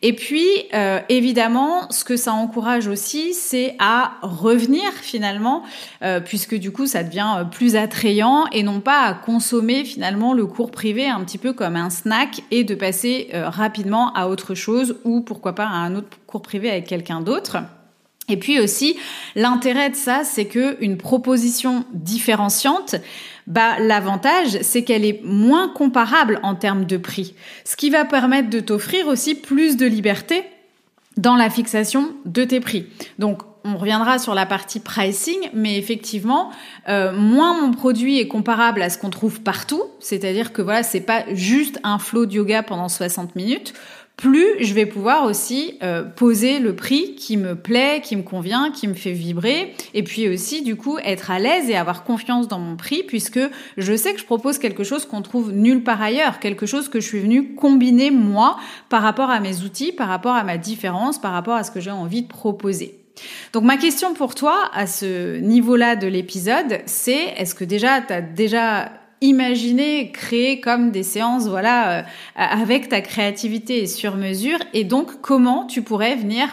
Et 0.03 0.15
puis, 0.15 0.47
euh, 0.75 1.01
évidemment, 1.09 1.91
ce 1.91 2.05
que 2.05 2.17
ça 2.17 2.33
encourage 2.33 2.89
aussi, 2.89 3.33
c'est 3.33 3.77
à 3.79 4.15
revenir 4.21 4.85
finalement, 5.01 5.63
euh, 6.03 6.21
puisque 6.21 6.57
du 6.57 6.71
coup, 6.71 6.87
ça 6.87 7.03
devient 7.03 7.47
plus 7.51 7.77
attrayant 7.77 8.47
et 8.53 8.65
non 8.65 8.81
pas 8.81 9.01
à 9.03 9.15
consommer 9.15 9.85
finalement 9.85 10.35
le 10.35 10.45
cours 10.45 10.73
privé 10.73 11.09
un 11.09 11.21
petit 11.25 11.39
peu 11.39 11.55
comme 11.55 11.77
un 11.77 11.89
snack 11.89 12.43
et 12.51 12.65
de 12.65 12.75
passer 12.75 13.31
rapidement 13.33 14.13
à 14.13 14.27
autre 14.27 14.55
chose 14.55 14.97
ou 15.05 15.23
pourquoi 15.23 15.55
pas 15.55 15.67
à 15.67 15.69
un 15.69 15.95
autre 15.95 16.09
cours 16.27 16.43
privé 16.43 16.69
avec 16.69 16.87
quelqu'un 16.87 17.21
d'autre. 17.21 17.59
Et 18.29 18.39
puis 18.39 18.59
aussi, 18.59 18.97
l'intérêt 19.35 19.91
de 19.91 19.97
ça, 19.97 20.23
c'est 20.25 20.47
que 20.47 20.77
une 20.81 20.97
proposition 20.97 21.85
différenciante, 21.93 22.97
bah, 23.47 23.79
l'avantage, 23.79 24.59
c'est 24.63 24.83
qu'elle 24.83 25.05
est 25.05 25.21
moins 25.23 25.69
comparable 25.69 26.41
en 26.43 26.55
termes 26.55 26.87
de 26.87 26.97
prix. 26.97 27.35
Ce 27.65 27.77
qui 27.77 27.91
va 27.91 28.05
permettre 28.05 28.49
de 28.49 28.61
t'offrir 28.61 29.09
aussi 29.09 29.35
plus 29.35 29.77
de 29.77 29.87
liberté 29.87 30.45
dans 31.17 31.37
la 31.37 31.51
fixation 31.51 32.13
de 32.25 32.45
tes 32.45 32.61
prix. 32.61 32.87
Donc, 33.19 33.43
on 33.67 33.77
reviendra 33.77 34.19
sur 34.19 34.35
la 34.35 34.45
partie 34.45 34.79
pricing, 34.79 35.49
mais 35.55 35.79
effectivement, 35.79 36.51
euh, 36.89 37.13
moins 37.13 37.59
mon 37.61 37.73
produit 37.73 38.19
est 38.19 38.29
comparable 38.29 38.83
à 38.83 38.91
ce 38.91 38.99
qu'on 38.99 39.09
trouve 39.09 39.41
partout, 39.41 39.83
c'est-à-dire 40.01 40.53
que 40.53 40.61
voilà, 40.61 40.83
c'est 40.83 41.01
pas 41.01 41.25
juste 41.33 41.81
un 41.83 41.99
flow 41.99 42.27
de 42.27 42.35
yoga 42.35 42.63
pendant 42.63 42.91
60 42.91 43.37
minutes 43.37 43.73
plus 44.17 44.65
je 44.65 44.75
vais 44.75 44.87
pouvoir 44.87 45.25
aussi 45.25 45.77
euh, 45.83 46.03
poser 46.03 46.61
le 46.61 46.77
prix 46.77 47.15
qui 47.17 47.37
me 47.37 47.57
plaît, 47.57 48.01
qui 48.03 48.17
me 48.17 48.23
convient, 48.23 48.71
qui 48.71 48.87
me 48.87 48.95
fait 48.95 49.13
vibrer, 49.13 49.75
et 49.93 50.03
puis 50.03 50.29
aussi 50.29 50.63
du 50.63 50.77
coup 50.77 50.99
être 50.99 51.31
à 51.31 51.39
l'aise 51.39 51.69
et 51.69 51.77
avoir 51.77 52.05
confiance 52.05 52.47
dans 52.47 52.59
mon 52.59 52.77
prix, 52.77 53.03
puisque 53.03 53.41
je 53.77 53.97
sais 53.97 54.15
que 54.15 54.21
je 54.21 54.25
propose 54.25 54.59
quelque 54.59 54.85
chose 54.85 55.05
qu'on 55.05 55.23
trouve 55.23 55.53
nulle 55.53 55.83
part 55.83 56.01
ailleurs, 56.01 56.39
quelque 56.39 56.67
chose 56.67 56.89
que 56.89 57.01
je 57.01 57.07
suis 57.07 57.21
venue 57.21 57.55
combiner 57.55 58.11
moi 58.11 58.57
par 58.89 59.03
rapport 59.03 59.31
à 59.31 59.41
mes 59.41 59.63
outils, 59.63 59.93
par 59.93 60.09
rapport 60.09 60.35
à 60.35 60.45
ma 60.45 60.59
différence, 60.59 61.21
par 61.21 61.33
rapport 61.33 61.55
à 61.55 61.65
ce 61.65 61.71
que 61.71 61.81
j'ai 61.81 61.91
envie 61.91 62.23
de 62.23 62.29
proposer. 62.29 63.01
Donc 63.53 63.65
ma 63.65 63.77
question 63.77 64.15
pour 64.15 64.35
toi 64.35 64.71
à 64.73 64.87
ce 64.87 65.39
niveau-là 65.39 65.97
de 65.97 66.07
l'épisode, 66.07 66.81
c'est 66.87 67.35
est-ce 67.37 67.55
que 67.55 67.65
déjà 67.65 68.01
tu 68.01 68.13
as 68.13 68.21
déjà 68.21 68.91
imaginer, 69.25 70.11
créer 70.13 70.61
comme 70.61 70.91
des 70.91 71.03
séances, 71.03 71.49
voilà, 71.49 71.99
euh, 71.99 72.03
avec 72.37 72.89
ta 72.89 73.01
créativité 73.01 73.87
sur 73.87 74.17
mesure, 74.17 74.59
et 74.73 74.85
donc 74.85 75.21
comment 75.21 75.67
tu 75.67 75.83
pourrais 75.83 76.15
venir 76.15 76.49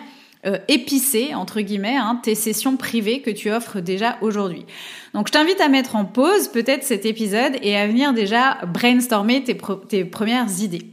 euh, 0.47 0.57
épicer 0.69 1.35
entre 1.35 1.61
guillemets 1.61 1.97
hein, 1.97 2.19
tes 2.23 2.33
sessions 2.33 2.77
privées 2.77 3.21
que 3.21 3.29
tu 3.29 3.51
offres 3.51 3.79
déjà 3.79 4.17
aujourd'hui. 4.21 4.65
Donc 5.13 5.27
je 5.27 5.33
t'invite 5.33 5.61
à 5.61 5.67
mettre 5.67 5.95
en 5.95 6.05
pause 6.05 6.47
peut-être 6.47 6.83
cet 6.83 7.05
épisode 7.05 7.57
et 7.61 7.77
à 7.77 7.85
venir 7.85 8.13
déjà 8.13 8.57
brainstormer 8.65 9.43
tes 9.43 10.03
premières 10.05 10.61
idées. 10.61 10.87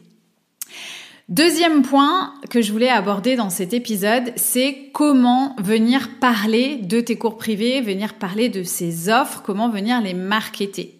Deuxième 1.29 1.83
point 1.83 2.33
que 2.49 2.63
je 2.63 2.73
voulais 2.73 2.89
aborder 2.89 3.37
dans 3.37 3.51
cet 3.51 3.75
épisode, 3.75 4.33
c'est 4.37 4.89
comment 4.95 5.55
venir 5.59 6.09
parler 6.21 6.77
de 6.77 7.03
tes 7.03 7.17
cours 7.17 7.37
privés, 7.37 7.83
venir 7.83 8.15
parler 8.15 8.49
de 8.49 8.63
ces 8.63 9.11
offres, 9.11 9.43
comment 9.45 9.69
venir 9.69 10.01
les 10.01 10.15
marketer. 10.15 10.95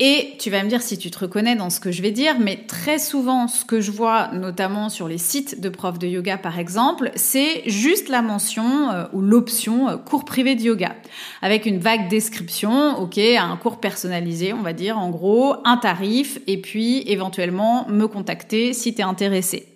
Et 0.00 0.34
tu 0.40 0.50
vas 0.50 0.64
me 0.64 0.68
dire 0.68 0.82
si 0.82 0.98
tu 0.98 1.12
te 1.12 1.20
reconnais 1.20 1.54
dans 1.54 1.70
ce 1.70 1.78
que 1.78 1.92
je 1.92 2.02
vais 2.02 2.10
dire, 2.10 2.40
mais 2.40 2.56
très 2.66 2.98
souvent 2.98 3.46
ce 3.46 3.64
que 3.64 3.80
je 3.80 3.92
vois, 3.92 4.32
notamment 4.32 4.88
sur 4.88 5.06
les 5.06 5.16
sites 5.16 5.60
de 5.60 5.68
profs 5.68 6.00
de 6.00 6.08
yoga 6.08 6.38
par 6.38 6.58
exemple, 6.58 7.12
c'est 7.14 7.62
juste 7.70 8.08
la 8.08 8.20
mention 8.20 8.90
euh, 8.90 9.04
ou 9.12 9.20
l'option 9.20 9.90
euh, 9.90 9.96
cours 9.96 10.24
privé 10.24 10.56
de 10.56 10.62
yoga, 10.62 10.96
avec 11.40 11.66
une 11.66 11.78
vague 11.78 12.08
description, 12.08 12.98
ok, 13.00 13.18
un 13.18 13.56
cours 13.56 13.78
personnalisé, 13.78 14.52
on 14.52 14.62
va 14.62 14.72
dire 14.72 14.98
en 14.98 15.10
gros, 15.10 15.54
un 15.64 15.76
tarif, 15.76 16.40
et 16.48 16.60
puis 16.60 17.04
éventuellement 17.06 17.86
me 17.88 18.08
contacter 18.08 18.72
si 18.72 18.92
tu 18.92 19.02
es 19.02 19.04
intéressé. 19.04 19.67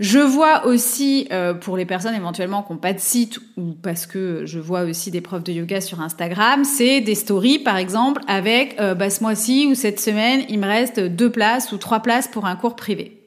Je 0.00 0.18
vois 0.18 0.64
aussi 0.64 1.28
euh, 1.30 1.52
pour 1.52 1.76
les 1.76 1.84
personnes 1.84 2.14
éventuellement 2.14 2.62
qui 2.62 2.72
n'ont 2.72 2.78
pas 2.78 2.94
de 2.94 2.98
site 2.98 3.38
ou 3.58 3.74
parce 3.82 4.06
que 4.06 4.46
je 4.46 4.58
vois 4.58 4.84
aussi 4.84 5.10
des 5.10 5.20
profs 5.20 5.44
de 5.44 5.52
yoga 5.52 5.82
sur 5.82 6.00
Instagram, 6.00 6.64
c'est 6.64 7.02
des 7.02 7.14
stories 7.14 7.58
par 7.58 7.76
exemple 7.76 8.22
avec 8.26 8.80
euh, 8.80 8.94
bah, 8.94 9.10
ce 9.10 9.22
mois-ci 9.22 9.68
ou 9.70 9.74
cette 9.74 10.00
semaine, 10.00 10.42
il 10.48 10.58
me 10.58 10.66
reste 10.66 11.00
deux 11.00 11.30
places 11.30 11.70
ou 11.72 11.76
trois 11.76 12.00
places 12.00 12.28
pour 12.28 12.46
un 12.46 12.56
cours 12.56 12.76
privé. 12.76 13.20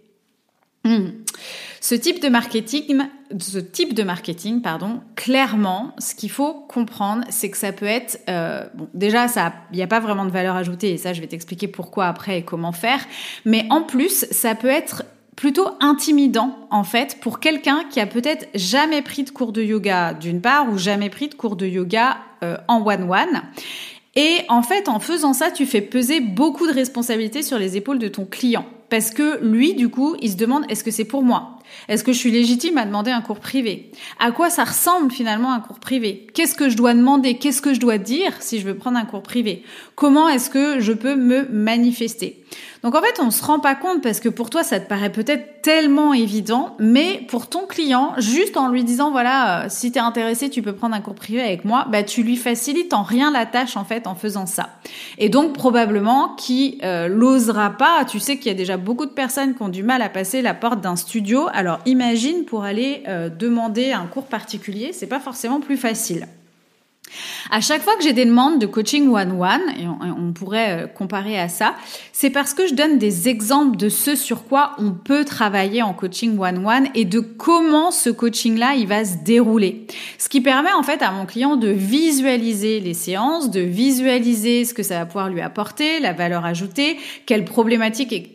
Hmm. 0.84 1.10
Ce 1.80 1.94
type 1.94 2.22
de 2.24 2.30
marketing, 2.30 3.04
ce 3.40 3.60
type 3.60 3.94
de 3.94 4.02
marketing, 4.02 4.62
pardon, 4.62 5.02
clairement, 5.16 5.94
ce 6.00 6.16
qu'il 6.16 6.32
faut 6.32 6.54
comprendre, 6.54 7.24
c'est 7.30 7.52
que 7.52 7.58
ça 7.58 7.72
peut 7.72 7.86
être, 7.86 8.20
euh, 8.30 8.66
bon, 8.74 8.88
déjà, 8.94 9.28
ça, 9.28 9.54
il 9.72 9.78
n'y 9.78 9.84
a 9.84 9.88
pas 9.88 10.00
vraiment 10.00 10.26
de 10.26 10.32
valeur 10.32 10.56
ajoutée, 10.56 10.92
et 10.92 10.98
ça, 10.98 11.14
je 11.14 11.22
vais 11.22 11.28
t'expliquer 11.28 11.68
pourquoi 11.68 12.08
après 12.08 12.40
et 12.40 12.44
comment 12.44 12.72
faire. 12.72 13.06
Mais 13.44 13.66
en 13.70 13.82
plus, 13.82 14.26
ça 14.32 14.56
peut 14.56 14.70
être 14.70 15.04
plutôt 15.36 15.68
intimidant 15.80 16.68
en 16.70 16.84
fait 16.84 17.18
pour 17.22 17.40
quelqu'un 17.40 17.84
qui 17.90 18.00
a 18.00 18.06
peut-être 18.06 18.48
jamais 18.54 19.02
pris 19.02 19.24
de 19.24 19.30
cours 19.30 19.52
de 19.52 19.62
yoga 19.62 20.14
d'une 20.14 20.42
part 20.42 20.72
ou 20.72 20.78
jamais 20.78 21.10
pris 21.10 21.28
de 21.28 21.36
cours 21.36 21.56
de 21.56 21.66
yoga 21.66 22.18
euh, 22.44 22.58
en 22.68 22.86
one-one. 22.86 23.42
Et 24.16 24.42
en 24.48 24.62
fait, 24.62 24.90
en 24.90 25.00
faisant 25.00 25.34
ça, 25.34 25.50
tu 25.50 25.66
fais 25.66 25.82
peser 25.82 26.20
beaucoup 26.20 26.68
de 26.68 26.74
responsabilités 26.74 27.42
sur 27.42 27.58
les 27.58 27.78
épaules 27.78 27.98
de 27.98 28.08
ton 28.08 28.26
client. 28.26 28.66
Parce 28.90 29.10
que 29.10 29.44
lui, 29.44 29.74
du 29.74 29.90
coup, 29.90 30.16
il 30.22 30.32
se 30.32 30.38
demande 30.38 30.66
est-ce 30.70 30.84
que 30.84 30.92
c'est 30.92 31.06
pour 31.06 31.24
moi? 31.24 31.58
Est-ce 31.88 32.04
que 32.04 32.14
je 32.14 32.18
suis 32.18 32.32
légitime 32.32 32.78
à 32.78 32.86
demander 32.86 33.12
un 33.12 33.22
cours 33.22 33.40
privé? 33.40 33.92
À 34.20 34.32
quoi 34.32 34.50
ça 34.50 34.64
ressemble 34.64 35.12
finalement 35.12 35.54
un 35.54 35.60
cours 35.60 35.80
privé? 35.80 36.28
Qu'est-ce 36.34 36.56
que 36.56 36.70
je 36.70 36.78
dois 36.78 36.94
demander? 36.94 37.38
Qu'est-ce 37.38 37.62
que 37.62 37.74
je 37.74 37.80
dois 37.80 37.98
dire 37.98 38.34
si 38.40 38.60
je 38.60 38.66
veux 38.66 38.76
prendre 38.76 38.98
un 38.98 39.06
cours 39.06 39.24
privé? 39.24 39.64
Comment 39.96 40.30
est-ce 40.30 40.50
que 40.50 40.80
je 40.80 40.94
peux 40.94 41.16
me 41.16 41.48
manifester? 41.50 42.44
Donc 42.84 42.96
en 42.96 43.02
fait, 43.02 43.20
on 43.20 43.32
se 43.32 43.44
rend 43.44 43.60
pas 43.60 43.76
compte 43.76 44.04
parce 44.04 44.20
que 44.20 44.30
pour 44.30 44.50
toi, 44.50 44.64
ça 44.64 44.80
te 44.80 44.88
paraît 44.88 45.12
peut-être 45.12 45.62
tellement 45.62 46.14
évident, 46.14 46.76
mais 46.80 47.26
pour 47.30 47.48
ton 47.48 47.66
client, 47.66 48.14
juste 48.18 48.58
en 48.58 48.68
lui 48.68 48.84
disant 48.84 49.12
voilà, 49.12 49.64
euh, 49.64 49.68
si 49.70 49.92
tu 49.92 49.98
es 49.98 50.02
intéressé, 50.02 50.50
tu 50.50 50.62
peux 50.62 50.74
prendre 50.74 50.94
un 50.94 51.00
cours 51.00 51.16
privé 51.16 51.42
avec 51.42 51.64
moi, 51.64 51.88
bah 51.90 52.04
tu 52.04 52.24
lui 52.24 52.36
facilites 52.36 52.94
en 52.94 53.04
rien 53.04 53.32
la 53.32 53.46
tâche 53.46 53.78
en 53.78 53.86
fait 53.86 54.06
en 54.06 54.16
faisant 54.16 54.46
ça. 54.46 54.72
Et 55.18 55.30
donc 55.30 55.54
probablement 55.54 56.36
qui 56.36 56.80
euh, 56.84 57.08
l'osera 57.08 57.70
pas. 57.70 58.04
Tu 58.04 58.20
sais 58.20 58.38
qu'il 58.38 58.52
y 58.52 58.56
a 58.56 58.58
déjà 58.58 58.76
beaucoup 58.76 59.06
de 59.06 59.12
personnes 59.12 59.56
qui 59.56 59.62
ont 59.62 59.70
du 59.70 59.84
mal 59.84 60.02
à 60.02 60.10
passer 60.10 60.42
la 60.42 60.54
porte 60.54 60.82
d'un 60.82 60.98
studio. 60.98 61.48
Alors 61.64 61.80
imagine 61.86 62.44
pour 62.44 62.66
aller 62.66 63.04
euh, 63.08 63.30
demander 63.30 63.94
un 63.94 64.06
cours 64.06 64.26
particulier, 64.26 64.92
c'est 64.92 65.08
pas 65.08 65.22
forcément 65.22 65.62
plus 65.62 65.78
facile. 65.78 66.28
À 67.52 67.62
chaque 67.62 67.82
fois 67.82 67.96
que 67.96 68.04
j'ai 68.04 68.14
des 68.14 68.26
demandes 68.26 68.60
de 68.60 68.66
coaching 68.66 69.10
one-one, 69.10 69.62
et 69.80 69.88
on, 69.88 70.34
pourrait 70.34 70.84
euh, 70.84 70.88
comparer 70.88 71.40
à 71.40 71.48
ça, 71.48 71.76
c'est 72.12 72.30
parce 72.30 72.54
que 72.54 72.66
je 72.68 72.74
donne 72.74 72.98
des 72.98 73.30
exemples 73.30 73.78
de 73.78 73.90
ce 73.90 74.16
sur 74.16 74.46
quoi 74.46 74.72
on 74.80 74.92
peut 74.92 75.26
travailler 75.26 75.84
en 75.84 75.94
coaching 75.94 76.38
one-one 76.40 76.88
et 76.96 77.06
de 77.06 77.20
comment 77.20 77.92
ce 77.92 78.10
coaching-là, 78.10 78.76
il 78.76 78.88
va 78.88 79.06
se 79.06 79.18
dérouler. 79.24 79.86
Ce 80.18 80.30
qui 80.30 80.42
permet 80.42 80.72
en 80.72 80.84
fait 80.84 81.02
à 81.02 81.12
mon 81.12 81.26
client 81.26 81.56
de 81.56 81.68
visualiser 81.68 82.80
les 82.80 82.94
séances, 82.94 83.52
de 83.52 83.62
visualiser 83.62 84.66
ce 84.66 84.74
que 84.74 84.84
ça 84.84 85.00
va 85.00 85.06
pouvoir 85.06 85.30
lui 85.30 85.42
apporter, 85.42 86.00
la 86.00 86.14
valeur 86.14 86.46
ajoutée, 86.46 86.98
quelle 87.26 87.46
problématique, 87.46 88.32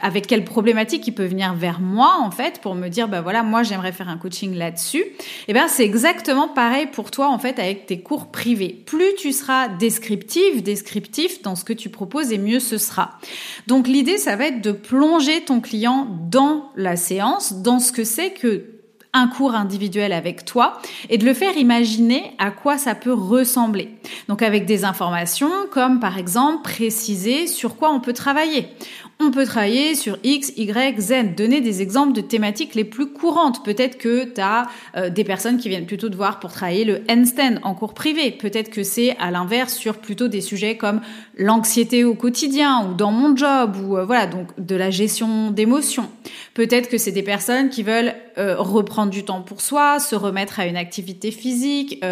avec 0.00 0.26
quelle 0.26 0.44
problématique 0.44 1.06
il 1.06 1.12
peut 1.12 1.26
venir 1.26 1.54
vers 1.54 1.80
moi 1.80 2.16
en 2.20 2.30
fait 2.30 2.60
pour 2.60 2.74
me 2.74 2.88
dire, 2.88 3.08
bah 3.08 3.20
voilà, 3.20 3.42
moi 3.42 3.62
j'aimerais 3.62 3.92
faire 3.92 4.08
un 4.08 4.16
coaching 4.16 4.54
là-dessus. 4.54 5.02
Et 5.02 5.16
eh 5.48 5.52
bien 5.52 5.68
c'est 5.68 5.84
exactement 5.84 6.48
pareil 6.48 6.86
pour 6.86 7.10
toi 7.10 7.28
en 7.28 7.38
fait 7.38 7.58
avec 7.58 7.79
tes 7.86 8.00
cours 8.00 8.26
privés. 8.26 8.82
Plus 8.86 9.14
tu 9.18 9.32
seras 9.32 9.68
descriptif, 9.68 10.62
descriptif 10.62 11.42
dans 11.42 11.56
ce 11.56 11.64
que 11.64 11.72
tu 11.72 11.88
proposes 11.88 12.32
et 12.32 12.38
mieux 12.38 12.60
ce 12.60 12.78
sera. 12.78 13.18
Donc 13.66 13.88
l'idée, 13.88 14.18
ça 14.18 14.36
va 14.36 14.46
être 14.46 14.62
de 14.62 14.72
plonger 14.72 15.42
ton 15.42 15.60
client 15.60 16.06
dans 16.30 16.70
la 16.76 16.96
séance, 16.96 17.54
dans 17.62 17.78
ce 17.78 17.92
que 17.92 18.04
c'est 18.04 18.30
que 18.30 18.80
un 19.12 19.26
cours 19.26 19.54
individuel 19.54 20.12
avec 20.12 20.44
toi 20.44 20.80
et 21.08 21.18
de 21.18 21.24
le 21.24 21.34
faire 21.34 21.56
imaginer 21.56 22.32
à 22.38 22.50
quoi 22.50 22.78
ça 22.78 22.94
peut 22.94 23.12
ressembler. 23.12 23.88
Donc 24.28 24.42
avec 24.42 24.66
des 24.66 24.84
informations 24.84 25.50
comme 25.72 25.98
par 25.98 26.16
exemple 26.18 26.62
préciser 26.62 27.46
sur 27.46 27.76
quoi 27.76 27.92
on 27.92 28.00
peut 28.00 28.12
travailler. 28.12 28.68
On 29.22 29.30
peut 29.30 29.44
travailler 29.44 29.94
sur 29.96 30.16
X, 30.24 30.54
Y, 30.56 30.98
Z, 30.98 31.34
donner 31.36 31.60
des 31.60 31.82
exemples 31.82 32.14
de 32.14 32.22
thématiques 32.22 32.74
les 32.74 32.84
plus 32.84 33.12
courantes. 33.12 33.62
Peut-être 33.62 33.98
que 33.98 34.24
tu 34.24 34.40
as 34.40 34.66
euh, 34.96 35.10
des 35.10 35.24
personnes 35.24 35.58
qui 35.58 35.68
viennent 35.68 35.84
plutôt 35.84 36.08
te 36.08 36.16
voir 36.16 36.40
pour 36.40 36.50
travailler 36.50 36.86
le 36.86 37.02
handstand 37.06 37.56
en 37.62 37.74
cours 37.74 37.92
privé. 37.92 38.30
Peut-être 38.30 38.70
que 38.70 38.82
c'est 38.82 39.14
à 39.18 39.30
l'inverse 39.30 39.74
sur 39.74 39.98
plutôt 39.98 40.28
des 40.28 40.40
sujets 40.40 40.78
comme 40.78 41.02
l'anxiété 41.36 42.02
au 42.02 42.14
quotidien 42.14 42.88
ou 42.88 42.94
dans 42.94 43.12
mon 43.12 43.36
job 43.36 43.76
ou 43.84 43.98
euh, 43.98 44.06
voilà, 44.06 44.26
donc 44.26 44.48
de 44.58 44.74
la 44.74 44.88
gestion 44.88 45.50
d'émotions. 45.50 46.08
Peut-être 46.54 46.88
que 46.88 46.96
c'est 46.96 47.12
des 47.12 47.22
personnes 47.22 47.68
qui 47.68 47.82
veulent 47.82 48.14
euh, 48.38 48.56
reprendre 48.56 49.10
du 49.10 49.26
temps 49.26 49.42
pour 49.42 49.60
soi, 49.60 49.98
se 49.98 50.16
remettre 50.16 50.60
à 50.60 50.66
une 50.66 50.78
activité 50.78 51.30
physique, 51.30 52.02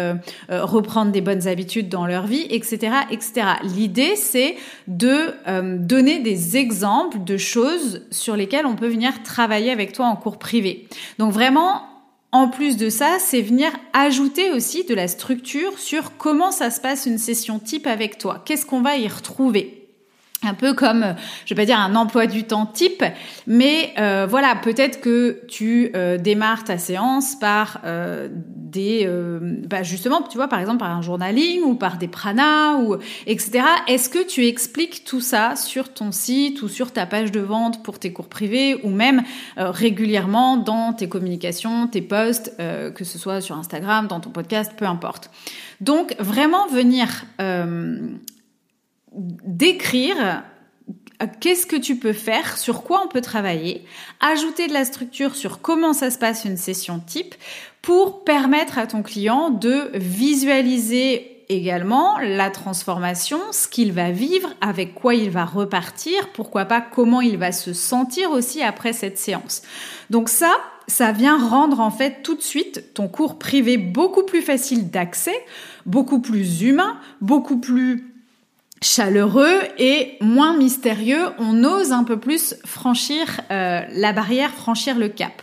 reprendre 0.49 1.11
des 1.11 1.21
bonnes 1.21 1.47
habitudes 1.47 1.89
dans 1.89 2.05
leur 2.05 2.27
vie, 2.27 2.45
etc., 2.49 2.91
etc. 3.09 3.47
L'idée, 3.63 4.15
c'est 4.15 4.55
de 4.87 5.33
donner 5.77 6.19
des 6.19 6.57
exemples 6.57 6.98
de 7.07 7.37
choses 7.37 8.01
sur 8.11 8.35
lesquelles 8.35 8.65
on 8.65 8.75
peut 8.75 8.87
venir 8.87 9.23
travailler 9.23 9.71
avec 9.71 9.93
toi 9.93 10.07
en 10.07 10.15
cours 10.15 10.39
privé. 10.39 10.87
Donc 11.17 11.31
vraiment, 11.31 11.83
en 12.31 12.47
plus 12.47 12.77
de 12.77 12.89
ça, 12.89 13.17
c'est 13.19 13.41
venir 13.41 13.71
ajouter 13.93 14.51
aussi 14.51 14.83
de 14.83 14.93
la 14.93 15.07
structure 15.07 15.79
sur 15.79 16.17
comment 16.17 16.51
ça 16.51 16.69
se 16.69 16.79
passe 16.79 17.05
une 17.05 17.17
session 17.17 17.59
type 17.59 17.87
avec 17.87 18.17
toi. 18.17 18.43
Qu'est-ce 18.45 18.65
qu'on 18.65 18.81
va 18.81 18.97
y 18.97 19.07
retrouver? 19.07 19.79
Un 20.41 20.53
peu 20.53 20.73
comme, 20.73 21.15
je 21.45 21.53
vais 21.53 21.61
pas 21.61 21.65
dire 21.65 21.79
un 21.79 21.95
emploi 21.95 22.25
du 22.25 22.45
temps 22.45 22.65
type, 22.65 23.03
mais 23.45 23.93
euh, 23.97 24.25
voilà, 24.29 24.55
peut-être 24.55 25.01
que 25.01 25.41
tu 25.49 25.91
euh, 25.95 26.17
démarres 26.17 26.63
ta 26.63 26.77
séance 26.77 27.35
par 27.35 27.81
euh, 27.83 28.29
des, 28.69 29.09
bah 29.67 29.83
justement, 29.83 30.21
tu 30.21 30.37
vois, 30.37 30.47
par 30.47 30.59
exemple 30.59 30.79
par 30.79 30.91
un 30.91 31.01
journaling 31.01 31.61
ou 31.63 31.75
par 31.75 31.97
des 31.97 32.07
pranas 32.07 32.77
ou 32.77 32.95
etc. 33.27 33.63
Est-ce 33.87 34.09
que 34.09 34.25
tu 34.25 34.45
expliques 34.47 35.03
tout 35.03 35.21
ça 35.21 35.55
sur 35.55 35.93
ton 35.93 36.11
site 36.11 36.61
ou 36.61 36.67
sur 36.67 36.91
ta 36.91 37.05
page 37.05 37.31
de 37.31 37.39
vente 37.39 37.83
pour 37.83 37.99
tes 37.99 38.13
cours 38.13 38.27
privés 38.27 38.79
ou 38.83 38.89
même 38.89 39.23
régulièrement 39.57 40.57
dans 40.57 40.93
tes 40.93 41.09
communications, 41.09 41.87
tes 41.87 42.01
posts, 42.01 42.55
que 42.57 43.03
ce 43.03 43.17
soit 43.17 43.41
sur 43.41 43.57
Instagram, 43.57 44.07
dans 44.07 44.19
ton 44.19 44.29
podcast, 44.29 44.73
peu 44.77 44.85
importe. 44.85 45.29
Donc 45.81 46.15
vraiment 46.19 46.67
venir 46.67 47.25
d'écrire 49.11 50.15
euh, 50.19 50.33
qu'est-ce 51.27 51.65
que 51.65 51.75
tu 51.75 51.97
peux 51.97 52.13
faire, 52.13 52.57
sur 52.57 52.83
quoi 52.83 53.01
on 53.03 53.07
peut 53.07 53.21
travailler, 53.21 53.85
ajouter 54.19 54.67
de 54.67 54.73
la 54.73 54.85
structure 54.85 55.35
sur 55.35 55.61
comment 55.61 55.93
ça 55.93 56.11
se 56.11 56.17
passe 56.17 56.45
une 56.45 56.57
session 56.57 56.99
type 56.99 57.35
pour 57.81 58.23
permettre 58.23 58.77
à 58.77 58.87
ton 58.87 59.03
client 59.03 59.49
de 59.49 59.91
visualiser 59.93 61.39
également 61.49 62.19
la 62.19 62.51
transformation, 62.51 63.39
ce 63.51 63.67
qu'il 63.67 63.91
va 63.91 64.11
vivre, 64.11 64.53
avec 64.61 64.93
quoi 64.93 65.15
il 65.15 65.31
va 65.31 65.45
repartir, 65.45 66.29
pourquoi 66.33 66.65
pas 66.65 66.79
comment 66.79 67.21
il 67.21 67.37
va 67.37 67.51
se 67.51 67.73
sentir 67.73 68.31
aussi 68.31 68.61
après 68.61 68.93
cette 68.93 69.17
séance. 69.17 69.63
Donc 70.11 70.29
ça, 70.29 70.55
ça 70.87 71.11
vient 71.11 71.37
rendre 71.37 71.79
en 71.79 71.91
fait 71.91 72.21
tout 72.23 72.35
de 72.35 72.41
suite 72.41 72.93
ton 72.93 73.07
cours 73.07 73.39
privé 73.39 73.77
beaucoup 73.77 74.23
plus 74.23 74.41
facile 74.41 74.91
d'accès, 74.91 75.43
beaucoup 75.87 76.21
plus 76.21 76.61
humain, 76.61 76.99
beaucoup 77.19 77.57
plus 77.57 78.08
chaleureux 78.81 79.59
et 79.77 80.17
moins 80.21 80.57
mystérieux, 80.57 81.27
on 81.37 81.63
ose 81.63 81.91
un 81.91 82.03
peu 82.03 82.17
plus 82.17 82.55
franchir 82.65 83.41
euh, 83.51 83.81
la 83.91 84.13
barrière, 84.13 84.51
franchir 84.51 84.97
le 84.97 85.09
cap. 85.09 85.41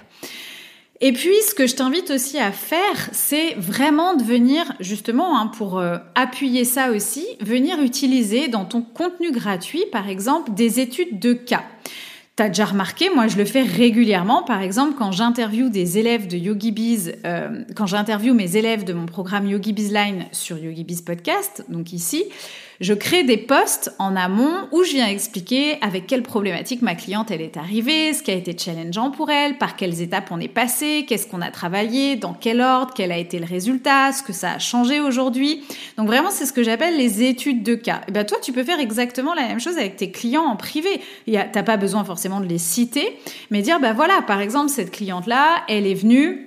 Et 1.02 1.12
puis, 1.12 1.34
ce 1.46 1.54
que 1.54 1.66
je 1.66 1.74
t'invite 1.74 2.10
aussi 2.10 2.38
à 2.38 2.52
faire, 2.52 3.10
c'est 3.12 3.54
vraiment 3.58 4.14
de 4.14 4.22
venir, 4.22 4.64
justement, 4.80 5.38
hein, 5.38 5.48
pour 5.48 5.78
euh, 5.78 5.98
appuyer 6.14 6.64
ça 6.64 6.90
aussi, 6.90 7.26
venir 7.40 7.82
utiliser 7.82 8.48
dans 8.48 8.64
ton 8.64 8.80
contenu 8.80 9.30
gratuit, 9.30 9.84
par 9.92 10.08
exemple, 10.08 10.54
des 10.54 10.80
études 10.80 11.18
de 11.18 11.34
cas. 11.34 11.64
T'as 12.36 12.48
déjà 12.48 12.66
remarqué, 12.66 13.08
moi 13.14 13.28
je 13.28 13.38
le 13.38 13.46
fais 13.46 13.62
régulièrement, 13.62 14.42
par 14.42 14.60
exemple 14.60 14.94
quand 14.98 15.10
j'interviewe 15.10 15.70
des 15.70 15.96
élèves 15.96 16.28
de 16.28 16.36
YogiBiz, 16.36 17.14
euh, 17.24 17.64
quand 17.74 17.86
j'interviewe 17.86 18.34
mes 18.34 18.58
élèves 18.58 18.84
de 18.84 18.92
mon 18.92 19.06
programme 19.06 19.46
Line 19.46 20.26
sur 20.32 20.58
YogiBiz 20.58 21.00
Podcast, 21.00 21.64
donc 21.70 21.94
ici, 21.94 22.24
je 22.80 22.94
crée 22.94 23.24
des 23.24 23.36
posts 23.36 23.94
en 23.98 24.16
amont 24.16 24.54
où 24.72 24.84
je 24.84 24.92
viens 24.92 25.06
expliquer 25.06 25.78
avec 25.80 26.06
quelle 26.06 26.22
problématique 26.22 26.82
ma 26.82 26.94
cliente 26.94 27.30
elle 27.30 27.40
est 27.40 27.56
arrivée, 27.56 28.12
ce 28.12 28.22
qui 28.22 28.30
a 28.30 28.34
été 28.34 28.56
challengeant 28.56 29.10
pour 29.10 29.30
elle, 29.30 29.58
par 29.58 29.76
quelles 29.76 30.02
étapes 30.02 30.28
on 30.30 30.40
est 30.40 30.48
passé, 30.48 31.04
qu'est-ce 31.08 31.26
qu'on 31.26 31.40
a 31.40 31.50
travaillé, 31.50 32.16
dans 32.16 32.34
quel 32.34 32.60
ordre, 32.60 32.92
quel 32.94 33.12
a 33.12 33.18
été 33.18 33.38
le 33.38 33.46
résultat, 33.46 34.12
ce 34.12 34.22
que 34.22 34.32
ça 34.32 34.52
a 34.52 34.58
changé 34.58 35.00
aujourd'hui. 35.00 35.64
Donc 35.96 36.06
vraiment, 36.06 36.30
c'est 36.30 36.46
ce 36.46 36.52
que 36.52 36.62
j'appelle 36.62 36.96
les 36.96 37.22
études 37.22 37.62
de 37.62 37.74
cas. 37.74 38.02
Et 38.08 38.12
ben 38.12 38.24
toi, 38.24 38.38
tu 38.42 38.52
peux 38.52 38.64
faire 38.64 38.80
exactement 38.80 39.34
la 39.34 39.46
même 39.46 39.60
chose 39.60 39.78
avec 39.78 39.96
tes 39.96 40.10
clients 40.10 40.44
en 40.44 40.56
privé. 40.56 41.00
T'as 41.26 41.62
pas 41.62 41.76
besoin 41.76 42.04
forcément 42.04 42.40
de 42.40 42.46
les 42.46 42.58
citer, 42.58 43.18
mais 43.50 43.62
dire 43.62 43.80
bah 43.80 43.92
voilà, 43.92 44.22
par 44.22 44.40
exemple 44.40 44.70
cette 44.70 44.90
cliente 44.90 45.26
là, 45.26 45.62
elle 45.68 45.86
est 45.86 45.94
venue 45.94 46.45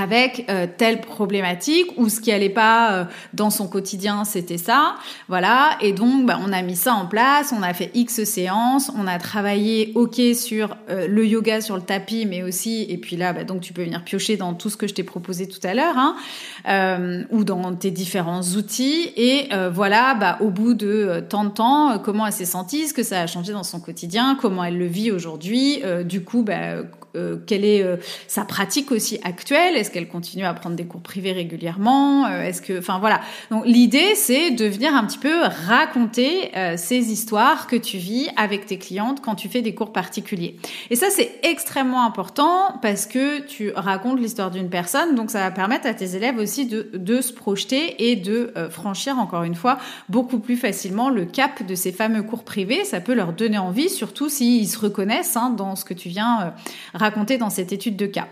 avec 0.00 0.46
euh, 0.48 0.66
telle 0.78 1.02
problématique 1.02 1.92
ou 1.98 2.08
ce 2.08 2.20
qui 2.20 2.32
allait 2.32 2.48
pas 2.48 2.92
euh, 2.92 3.04
dans 3.34 3.50
son 3.50 3.68
quotidien 3.68 4.24
c'était 4.24 4.56
ça. 4.56 4.94
Voilà. 5.28 5.76
Et 5.82 5.92
donc 5.92 6.24
bah, 6.24 6.38
on 6.42 6.52
a 6.52 6.62
mis 6.62 6.76
ça 6.76 6.94
en 6.94 7.06
place. 7.06 7.52
On 7.56 7.62
a 7.62 7.74
fait 7.74 7.90
x 7.94 8.24
séances. 8.24 8.90
On 8.96 9.06
a 9.06 9.18
travaillé 9.18 9.92
ok 9.94 10.20
sur 10.34 10.76
euh, 10.88 11.06
le 11.08 11.26
yoga 11.26 11.60
sur 11.60 11.76
le 11.76 11.82
tapis 11.82 12.24
mais 12.24 12.42
aussi 12.42 12.86
et 12.88 12.96
puis 12.96 13.16
là 13.16 13.34
bah, 13.34 13.44
donc 13.44 13.60
tu 13.60 13.74
peux 13.74 13.82
venir 13.82 14.02
piocher 14.02 14.38
dans 14.38 14.54
tout 14.54 14.70
ce 14.70 14.78
que 14.78 14.86
je 14.86 14.94
t'ai 14.94 15.02
proposé 15.02 15.46
tout 15.46 15.60
à 15.62 15.74
l'heure 15.74 15.96
hein, 15.96 17.24
ou 17.30 17.44
dans 17.44 17.74
tes 17.74 17.90
différents 17.90 18.42
outils. 18.42 19.12
Et 19.16 19.48
voilà 19.72 20.14
bah, 20.14 20.38
au 20.40 20.50
bout 20.50 20.74
de 20.74 21.22
tant 21.28 21.44
de 21.44 21.50
temps 21.50 21.98
comment 21.98 22.26
elle 22.26 22.32
s'est 22.32 22.44
sentie 22.44 22.88
ce 22.88 22.94
que 22.94 23.02
ça 23.02 23.20
a 23.20 23.26
changé 23.26 23.52
dans 23.52 23.62
son 23.62 23.80
quotidien 23.80 24.38
comment 24.40 24.64
elle 24.64 24.78
le 24.78 24.86
vit 24.86 25.10
aujourd'hui 25.10 25.82
du 26.04 26.24
coup 26.24 26.42
bah, 26.42 26.76
euh, 27.14 27.36
quelle 27.46 27.64
est 27.64 27.82
euh, 27.82 27.96
sa 28.26 28.44
pratique 28.44 28.90
aussi 28.90 29.20
actuelle? 29.22 29.76
Est-ce 29.76 29.90
qu'elle 29.90 30.08
continue 30.08 30.44
à 30.44 30.54
prendre 30.54 30.76
des 30.76 30.84
cours 30.84 31.00
privés 31.00 31.32
régulièrement? 31.32 32.26
Euh, 32.26 32.42
Est-ce 32.42 32.62
que, 32.62 32.78
enfin 32.78 32.98
voilà. 32.98 33.20
Donc 33.50 33.64
l'idée 33.66 34.14
c'est 34.14 34.50
de 34.50 34.66
venir 34.66 34.94
un 34.94 35.04
petit 35.04 35.18
peu 35.18 35.42
raconter 35.66 36.50
ces 36.76 37.12
histoires 37.12 37.66
que 37.66 37.76
tu 37.76 37.98
vis 37.98 38.28
avec 38.36 38.66
tes 38.66 38.78
clientes 38.78 39.20
quand 39.20 39.34
tu 39.34 39.48
fais 39.48 39.62
des 39.62 39.74
cours 39.74 39.92
particuliers. 39.92 40.56
Et 40.90 40.96
ça 40.96 41.06
c'est 41.10 41.40
extrêmement 41.42 42.04
important 42.04 42.78
parce 42.80 43.06
que 43.06 43.40
tu 43.40 43.72
racontes 43.74 44.18
l'histoire 44.18 44.50
d'une 44.50 44.68
personne, 44.68 45.14
donc 45.14 45.30
ça 45.30 45.40
va 45.40 45.50
permettre 45.50 45.86
à 45.86 45.94
tes 45.94 46.16
élèves 46.16 46.38
aussi 46.38 46.66
de, 46.66 46.90
de 46.94 47.20
se 47.20 47.32
projeter 47.32 48.10
et 48.10 48.16
de 48.16 48.52
franchir 48.70 49.18
encore 49.18 49.42
une 49.44 49.54
fois 49.54 49.78
beaucoup 50.08 50.38
plus 50.38 50.56
facilement 50.56 51.10
le 51.10 51.24
cap 51.24 51.64
de 51.66 51.74
ces 51.74 51.92
fameux 51.92 52.22
cours 52.22 52.44
privés. 52.44 52.84
Ça 52.84 53.00
peut 53.00 53.14
leur 53.14 53.32
donner 53.32 53.58
envie, 53.58 53.88
surtout 53.88 54.28
s'ils 54.28 54.68
se 54.68 54.78
reconnaissent 54.78 55.36
hein, 55.36 55.50
dans 55.50 55.76
ce 55.76 55.84
que 55.84 55.94
tu 55.94 56.08
viens 56.08 56.52
raconter 57.02 57.36
dans 57.36 57.50
cette 57.50 57.72
étude 57.72 57.96
de 57.96 58.06
cas. 58.06 58.28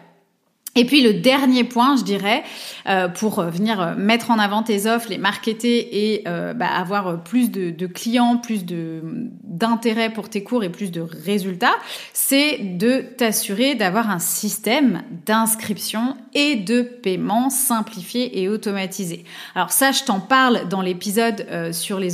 Et 0.76 0.85
puis 0.85 1.02
le 1.02 1.14
dernier 1.14 1.64
point, 1.64 1.96
je 1.96 2.04
dirais, 2.04 2.44
euh, 2.87 3.09
pour 3.09 3.42
venir 3.42 3.96
mettre 3.98 4.30
en 4.30 4.38
avant 4.38 4.62
tes 4.62 4.87
offres, 4.87 5.11
les 5.11 5.18
marketer 5.18 6.12
et 6.12 6.22
euh, 6.28 6.54
bah, 6.54 6.68
avoir 6.68 7.24
plus 7.24 7.50
de, 7.50 7.87
clients, 7.87 8.37
plus 8.37 8.64
d'intérêt 8.64 10.11
pour 10.11 10.28
tes 10.28 10.44
cours 10.44 10.62
et 10.62 10.68
plus 10.68 10.92
de 10.92 11.00
résultats, 11.00 11.74
c'est 12.12 12.59
de 12.59 13.00
t'assurer 13.00 13.74
d'avoir 13.74 14.11
un 14.11 14.20
système 14.20 15.02
d'inscription 15.26 16.16
et 16.35 16.54
de 16.54 16.83
paiement 16.83 17.50
simplifié 17.50 18.40
et 18.40 18.48
automatisé. 18.48 19.24
Alors 19.56 19.72
ça, 19.72 19.90
je 19.90 20.04
t'en 20.04 20.20
parle 20.20 20.68
dans 20.68 20.83
l'épisode 20.83 21.46
euh, 21.50 21.72
sur 21.72 21.98
les, 21.98 22.11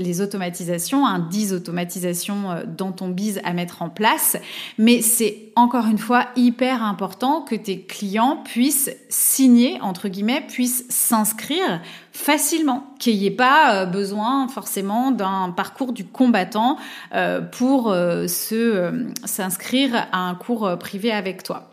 les 0.00 0.20
automatisations, 0.20 1.06
un 1.06 1.20
10 1.20 1.52
automatisations 1.52 2.64
dans 2.66 2.90
ton 2.90 3.08
biz 3.08 3.40
à 3.44 3.52
mettre 3.52 3.80
en 3.82 3.90
place, 3.90 4.36
mais 4.76 5.02
c'est 5.02 5.51
encore 5.56 5.86
une 5.86 5.98
fois 5.98 6.26
hyper 6.36 6.82
important 6.82 7.42
que 7.42 7.54
tes 7.54 7.82
clients 7.82 8.38
puissent 8.44 8.90
signer, 9.08 9.78
entre 9.80 10.08
guillemets, 10.08 10.44
puissent 10.46 10.84
s'inscrire 10.88 11.80
facilement, 12.12 12.86
qu'il 12.98 13.18
n'y 13.18 13.26
ait 13.26 13.30
pas 13.30 13.74
euh, 13.74 13.86
besoin 13.86 14.48
forcément 14.48 15.10
d'un 15.10 15.52
parcours 15.56 15.92
du 15.92 16.04
combattant 16.04 16.76
euh, 17.14 17.40
pour 17.40 17.90
euh, 17.90 18.26
s'inscrire 18.26 20.08
à 20.12 20.28
un 20.28 20.34
cours 20.34 20.78
privé 20.78 21.12
avec 21.12 21.42
toi. 21.42 21.70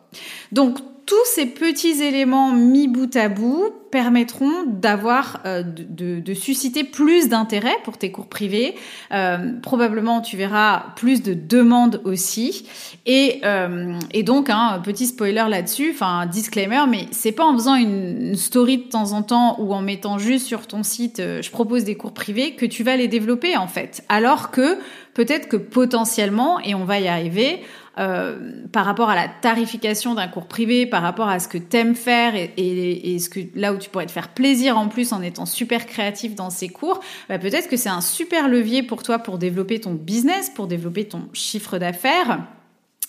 Donc 0.52 0.80
tous 1.10 1.26
ces 1.26 1.48
petits 1.48 2.04
éléments 2.04 2.52
mis 2.52 2.88
bout 2.88 3.16
à 3.16 3.30
bout 3.30 3.74
permettront 3.90 4.64
d'avoir, 4.68 5.42
euh, 5.48 5.64
de, 5.64 6.34
susciter 6.36 6.84
plus 6.84 7.30
d'intérêt 7.30 7.76
pour 7.84 7.98
tes 7.98 8.12
cours 8.12 8.28
privés. 8.28 8.76
Euh, 9.12 9.54
probablement, 9.64 10.22
tu 10.22 10.38
verras 10.38 10.94
plus 10.96 11.24
de 11.24 11.34
demandes 11.34 12.00
aussi. 12.04 12.68
Et, 13.08 13.42
euh, 13.44 13.98
donc, 14.22 14.52
un 14.52 14.74
hein, 14.76 14.82
petit 14.84 15.08
spoiler 15.08 15.46
là-dessus, 15.50 15.90
enfin 15.96 16.28
disclaimer, 16.28 16.84
mais 16.88 17.08
c'est 17.10 17.32
pas 17.32 17.46
en 17.46 17.54
faisant 17.54 17.74
une, 17.74 18.36
story 18.36 18.78
de 18.78 18.90
temps 18.90 19.14
en 19.14 19.24
temps 19.24 19.60
ou 19.60 19.74
en 19.74 19.82
mettant 19.82 20.20
juste 20.20 20.46
sur 20.46 20.68
ton 20.68 20.84
site, 20.84 21.18
je 21.18 21.50
propose 21.50 21.86
des 21.86 21.96
cours 21.96 22.14
privés, 22.14 22.54
que 22.54 22.68
tu 22.68 22.84
vas 22.84 22.96
les 22.96 23.08
développer 23.08 23.58
en 23.58 23.68
fait. 23.68 24.04
Alors 24.10 24.52
que 24.52 24.78
peut-être 25.16 25.48
que 25.48 25.58
potentiellement, 25.58 26.60
et 26.60 26.76
on 26.76 26.86
va 26.86 27.00
y 27.00 27.08
arriver, 27.08 27.64
euh, 28.00 28.64
par 28.72 28.86
rapport 28.86 29.10
à 29.10 29.16
la 29.16 29.28
tarification 29.28 30.16
d'un 30.16 30.30
cours 30.30 30.48
privé, 30.48 30.86
par 30.86 31.02
rapport 31.02 31.28
à 31.28 31.40
ce 31.40 31.50
que 31.50 31.58
t'aimes 31.58 31.96
faire 31.96 32.34
et, 32.34 32.54
et, 32.56 33.20
ce 33.20 33.30
que 33.30 33.42
là 33.56 33.74
où 33.74 33.78
tu 33.78 33.90
pourrais 33.90 34.06
te 34.06 34.12
faire 34.12 34.30
plaisir 34.30 34.78
en 34.78 34.88
plus 34.88 35.12
en 35.12 35.22
étant 35.22 35.46
super 35.46 35.86
créatif 35.86 36.34
dans 36.34 36.50
ces 36.50 36.70
cours, 36.70 37.02
bah 37.28 37.40
peut-être 37.40 37.68
que 37.68 37.76
c'est 37.76 37.90
un 37.90 38.00
super 38.00 38.48
levier 38.48 38.84
pour 38.84 39.04
toi 39.04 39.20
pour 39.20 39.38
développer 39.38 39.82
ton 39.82 39.94
business, 39.94 40.50
pour 40.50 40.68
développer 40.68 41.10
ton 41.10 41.28
chiffre 41.34 41.78
d'affaires. 41.78 42.40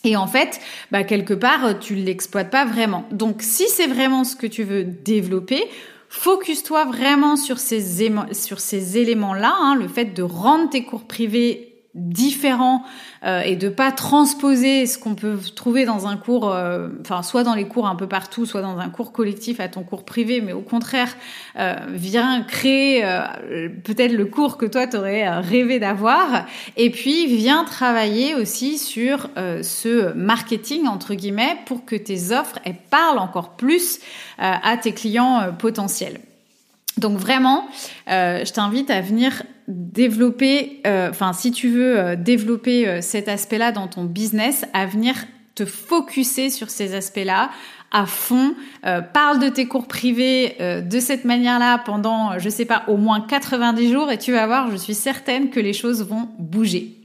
Et 0.02 0.16
en 0.16 0.26
fait, 0.26 0.60
bah 0.90 1.04
quelque 1.04 1.34
part, 1.34 1.78
tu 1.78 1.94
l'exploites 1.94 2.50
pas 2.50 2.64
vraiment. 2.64 3.04
Donc, 3.12 3.42
si 3.42 3.68
c'est 3.68 3.86
vraiment 3.86 4.24
ce 4.24 4.34
que 4.34 4.48
tu 4.48 4.64
veux 4.64 4.82
développer, 4.82 5.62
focus-toi 6.08 6.86
vraiment 6.86 7.36
sur 7.36 7.58
ces, 7.58 8.10
sur 8.32 8.58
ces 8.58 8.98
éléments-là, 8.98 9.54
hein, 9.56 9.76
le 9.76 9.86
fait 9.86 10.06
de 10.06 10.22
rendre 10.24 10.68
tes 10.68 10.84
cours 10.84 11.04
privés 11.04 11.69
différent 11.94 12.84
euh, 13.24 13.40
et 13.40 13.56
de 13.56 13.68
pas 13.68 13.90
transposer 13.90 14.86
ce 14.86 14.96
qu'on 14.96 15.16
peut 15.16 15.38
trouver 15.56 15.84
dans 15.84 16.06
un 16.06 16.16
cours, 16.16 16.52
euh, 16.52 16.88
enfin 17.00 17.22
soit 17.22 17.42
dans 17.42 17.54
les 17.54 17.66
cours 17.66 17.88
un 17.88 17.96
peu 17.96 18.06
partout, 18.06 18.46
soit 18.46 18.62
dans 18.62 18.78
un 18.78 18.88
cours 18.90 19.12
collectif 19.12 19.58
à 19.58 19.68
ton 19.68 19.82
cours 19.82 20.04
privé, 20.04 20.40
mais 20.40 20.52
au 20.52 20.60
contraire, 20.60 21.16
euh, 21.58 21.74
viens 21.88 22.42
créer 22.42 23.02
peut-être 23.84 24.12
le 24.12 24.26
cours 24.26 24.56
que 24.56 24.66
toi 24.66 24.86
t'aurais 24.86 25.28
rêvé 25.40 25.78
d'avoir, 25.78 26.46
et 26.76 26.90
puis 26.90 27.26
viens 27.26 27.64
travailler 27.64 28.34
aussi 28.34 28.78
sur 28.78 29.28
ce 29.36 30.12
marketing 30.14 30.86
entre 30.86 31.14
guillemets 31.14 31.58
pour 31.66 31.84
que 31.84 31.96
tes 31.96 32.32
offres 32.32 32.58
elles 32.64 32.76
parlent 32.90 33.18
encore 33.18 33.50
plus 33.56 34.00
à 34.38 34.76
tes 34.76 34.92
clients 34.92 35.52
potentiels. 35.58 36.20
Donc 36.98 37.18
vraiment, 37.18 37.68
je 38.08 38.52
t'invite 38.52 38.90
à 38.90 39.00
venir 39.00 39.42
développer, 39.70 40.80
euh, 40.86 41.10
enfin 41.10 41.32
si 41.32 41.52
tu 41.52 41.68
veux 41.68 41.98
euh, 41.98 42.16
développer 42.16 42.88
euh, 42.88 43.00
cet 43.00 43.28
aspect-là 43.28 43.72
dans 43.72 43.86
ton 43.86 44.04
business, 44.04 44.64
à 44.72 44.86
venir 44.86 45.14
te 45.54 45.64
focuser 45.64 46.50
sur 46.50 46.70
ces 46.70 46.94
aspects-là 46.94 47.50
à 47.92 48.06
fond. 48.06 48.54
parle 49.12 49.40
de 49.40 49.48
tes 49.48 49.66
cours 49.66 49.88
privés 49.88 50.56
de 50.60 51.00
cette 51.00 51.24
manière-là 51.24 51.78
pendant, 51.78 52.38
je 52.38 52.48
sais 52.48 52.64
pas, 52.64 52.84
au 52.86 52.96
moins 52.96 53.20
90 53.20 53.90
jours 53.90 54.12
et 54.12 54.16
tu 54.16 54.30
vas 54.30 54.46
voir, 54.46 54.70
je 54.70 54.76
suis 54.76 54.94
certaine 54.94 55.50
que 55.50 55.58
les 55.58 55.72
choses 55.72 56.06
vont 56.06 56.28
bouger. 56.38 56.99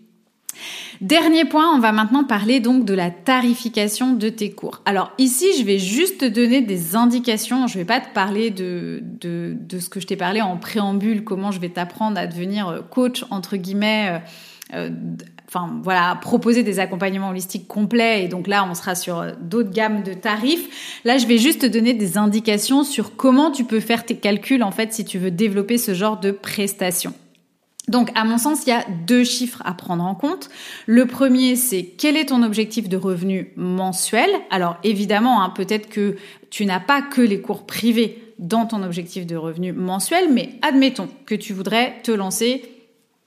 Dernier 1.05 1.45
point, 1.45 1.71
on 1.71 1.77
va 1.77 1.91
maintenant 1.91 2.23
parler 2.23 2.59
donc 2.59 2.83
de 2.83 2.95
la 2.95 3.11
tarification 3.11 4.13
de 4.13 4.27
tes 4.27 4.49
cours. 4.49 4.81
Alors 4.85 5.11
ici, 5.19 5.45
je 5.59 5.63
vais 5.63 5.77
juste 5.77 6.21
te 6.21 6.25
donner 6.25 6.61
des 6.61 6.95
indications. 6.95 7.67
Je 7.67 7.77
vais 7.77 7.85
pas 7.85 7.99
te 7.99 8.11
parler 8.11 8.49
de, 8.49 9.03
de, 9.21 9.55
de 9.55 9.77
ce 9.77 9.87
que 9.87 9.99
je 9.99 10.07
t'ai 10.07 10.15
parlé 10.15 10.41
en 10.41 10.57
préambule, 10.57 11.23
comment 11.23 11.51
je 11.51 11.59
vais 11.59 11.69
t'apprendre 11.69 12.17
à 12.17 12.25
devenir 12.25 12.69
euh, 12.69 12.81
coach, 12.81 13.23
entre 13.29 13.55
guillemets. 13.55 14.07
Euh, 14.09 14.19
euh, 14.73 14.89
enfin 15.47 15.79
voilà, 15.83 16.17
proposer 16.19 16.63
des 16.63 16.79
accompagnements 16.79 17.29
holistiques 17.29 17.67
complets 17.67 18.23
et 18.23 18.27
donc 18.27 18.47
là 18.47 18.67
on 18.67 18.73
sera 18.73 18.95
sur 18.95 19.27
d'autres 19.39 19.69
gammes 19.69 20.01
de 20.01 20.15
tarifs. 20.15 20.99
Là, 21.05 21.19
je 21.19 21.27
vais 21.27 21.37
juste 21.37 21.61
te 21.61 21.67
donner 21.67 21.93
des 21.93 22.17
indications 22.17 22.83
sur 22.83 23.15
comment 23.15 23.51
tu 23.51 23.63
peux 23.63 23.79
faire 23.79 24.05
tes 24.05 24.15
calculs 24.15 24.63
en 24.63 24.71
fait 24.71 24.91
si 24.91 25.05
tu 25.05 25.19
veux 25.19 25.29
développer 25.29 25.77
ce 25.77 25.93
genre 25.93 26.19
de 26.19 26.31
prestations. 26.31 27.13
Donc, 27.87 28.09
à 28.15 28.23
mon 28.23 28.37
sens, 28.37 28.65
il 28.65 28.69
y 28.69 28.73
a 28.73 28.83
deux 29.05 29.23
chiffres 29.23 29.61
à 29.63 29.73
prendre 29.73 30.03
en 30.03 30.15
compte. 30.15 30.49
Le 30.87 31.05
premier, 31.05 31.55
c'est 31.55 31.83
quel 31.83 32.17
est 32.17 32.25
ton 32.25 32.41
objectif 32.41 32.89
de 32.89 32.97
revenu 32.97 33.51
mensuel? 33.55 34.29
Alors, 34.49 34.77
évidemment, 34.83 35.43
hein, 35.43 35.51
peut-être 35.51 35.87
que 35.89 36.15
tu 36.49 36.65
n'as 36.65 36.79
pas 36.79 37.01
que 37.01 37.21
les 37.21 37.41
cours 37.41 37.65
privés 37.65 38.33
dans 38.39 38.65
ton 38.65 38.83
objectif 38.83 39.25
de 39.25 39.35
revenu 39.35 39.71
mensuel, 39.71 40.31
mais 40.31 40.55
admettons 40.61 41.07
que 41.25 41.35
tu 41.35 41.53
voudrais 41.53 41.95
te 42.03 42.11
lancer 42.11 42.74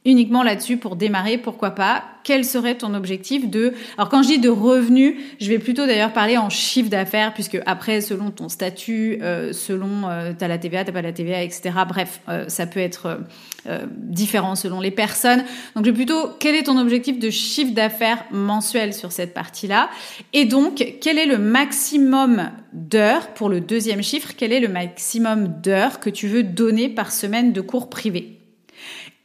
uniquement 0.08 0.42
là-dessus 0.42 0.78
pour 0.78 0.96
démarrer, 0.96 1.36
pourquoi 1.36 1.72
pas? 1.72 2.02
Quel 2.24 2.44
serait 2.44 2.76
ton 2.76 2.94
objectif 2.94 3.48
de... 3.48 3.74
Alors 3.98 4.08
quand 4.08 4.22
je 4.22 4.28
dis 4.28 4.38
de 4.38 4.48
revenus, 4.48 5.16
je 5.38 5.48
vais 5.48 5.58
plutôt 5.58 5.86
d'ailleurs 5.86 6.14
parler 6.14 6.38
en 6.38 6.48
chiffre 6.48 6.88
d'affaires, 6.88 7.34
puisque 7.34 7.58
après, 7.66 8.00
selon 8.00 8.30
ton 8.30 8.48
statut, 8.48 9.18
euh, 9.20 9.52
selon 9.52 10.08
euh, 10.08 10.32
t'as 10.36 10.48
la 10.48 10.56
TVA, 10.56 10.84
t'as 10.84 10.92
pas 10.92 11.02
la 11.02 11.12
TVA, 11.12 11.42
etc. 11.42 11.70
Bref, 11.86 12.20
euh, 12.28 12.48
ça 12.48 12.66
peut 12.66 12.80
être 12.80 13.20
euh, 13.66 13.84
différent 13.92 14.54
selon 14.54 14.80
les 14.80 14.90
personnes. 14.90 15.44
Donc 15.76 15.84
je 15.84 15.90
vais 15.90 15.96
plutôt, 15.96 16.30
quel 16.38 16.54
est 16.54 16.64
ton 16.64 16.78
objectif 16.78 17.18
de 17.18 17.28
chiffre 17.28 17.74
d'affaires 17.74 18.24
mensuel 18.30 18.94
sur 18.94 19.12
cette 19.12 19.34
partie-là? 19.34 19.90
Et 20.32 20.46
donc, 20.46 20.82
quel 21.02 21.18
est 21.18 21.26
le 21.26 21.36
maximum 21.36 22.50
d'heures 22.72 23.28
pour 23.34 23.50
le 23.50 23.60
deuxième 23.60 24.02
chiffre? 24.02 24.30
Quel 24.38 24.54
est 24.54 24.60
le 24.60 24.68
maximum 24.68 25.48
d'heures 25.62 26.00
que 26.00 26.08
tu 26.08 26.28
veux 26.28 26.44
donner 26.44 26.88
par 26.88 27.12
semaine 27.12 27.52
de 27.52 27.60
cours 27.60 27.90
privés? 27.90 28.38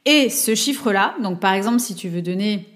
Et 0.06 0.30
ce 0.30 0.56
chiffre-là, 0.56 1.16
donc 1.22 1.40
par 1.40 1.54
exemple, 1.54 1.80
si 1.80 1.96
tu 1.96 2.10
veux 2.10 2.22
donner 2.22 2.68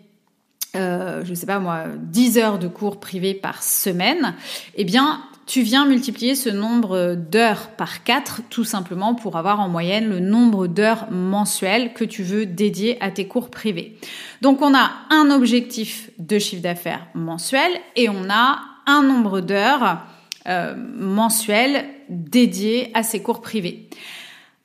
euh, 0.75 1.23
je 1.25 1.33
sais 1.33 1.45
pas 1.45 1.59
moi, 1.59 1.85
10 1.97 2.37
heures 2.37 2.59
de 2.59 2.67
cours 2.67 2.99
privés 2.99 3.33
par 3.33 3.63
semaine, 3.63 4.35
eh 4.75 4.83
bien, 4.83 5.21
tu 5.47 5.61
viens 5.61 5.85
multiplier 5.85 6.35
ce 6.35 6.49
nombre 6.49 7.15
d'heures 7.15 7.69
par 7.69 8.03
4 8.03 8.41
tout 8.49 8.65
simplement 8.65 9.15
pour 9.15 9.37
avoir 9.37 9.59
en 9.61 9.69
moyenne 9.69 10.09
le 10.09 10.19
nombre 10.19 10.67
d'heures 10.67 11.09
mensuelles 11.09 11.93
que 11.93 12.03
tu 12.03 12.21
veux 12.21 12.45
dédier 12.45 13.01
à 13.01 13.11
tes 13.11 13.27
cours 13.27 13.49
privés. 13.49 13.97
Donc 14.41 14.61
on 14.61 14.75
a 14.75 14.91
un 15.09 15.31
objectif 15.31 16.11
de 16.19 16.37
chiffre 16.37 16.61
d'affaires 16.61 17.07
mensuel 17.13 17.71
et 17.95 18.09
on 18.09 18.29
a 18.29 18.59
un 18.87 19.03
nombre 19.03 19.39
d'heures 19.39 20.01
euh, 20.47 20.75
mensuelles 20.75 21.85
dédiées 22.09 22.91
à 22.93 23.03
ces 23.03 23.21
cours 23.21 23.41
privés. 23.41 23.89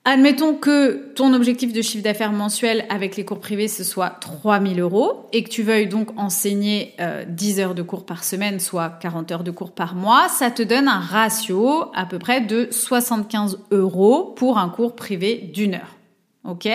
Admettons 0.05 0.55
que 0.55 1.12
ton 1.15 1.33
objectif 1.33 1.73
de 1.73 1.81
chiffre 1.81 2.03
d'affaires 2.03 2.33
mensuel 2.33 2.85
avec 2.88 3.17
les 3.17 3.25
cours 3.25 3.38
privés, 3.38 3.69
ce 3.69 3.85
soit 3.85 4.11
3000 4.11 4.81
euros 4.81 5.29
et 5.33 5.45
que 5.45 5.49
tu 5.49 5.62
veuilles 5.62 5.87
donc 5.87 6.09
enseigner 6.19 6.97
10 7.29 7.61
euh, 7.61 7.62
heures 7.62 7.75
de 7.77 7.83
cours 7.83 8.05
par 8.05 8.25
semaine, 8.25 8.59
soit 8.59 8.91
40 9.01 9.31
heures 9.31 9.45
de 9.45 9.53
cours 9.53 9.71
par 9.71 9.95
mois, 9.95 10.29
ça 10.29 10.51
te 10.51 10.62
donne 10.62 10.88
un 10.88 10.99
ratio 10.99 11.85
à 11.95 12.05
peu 12.05 12.19
près 12.19 12.41
de 12.41 12.67
75 12.73 13.61
euros 13.71 14.35
pour 14.37 14.59
un 14.59 14.71
cours 14.71 14.97
privé 14.97 15.51
d'une 15.55 15.75
heure. 15.75 15.97
Ok 16.44 16.68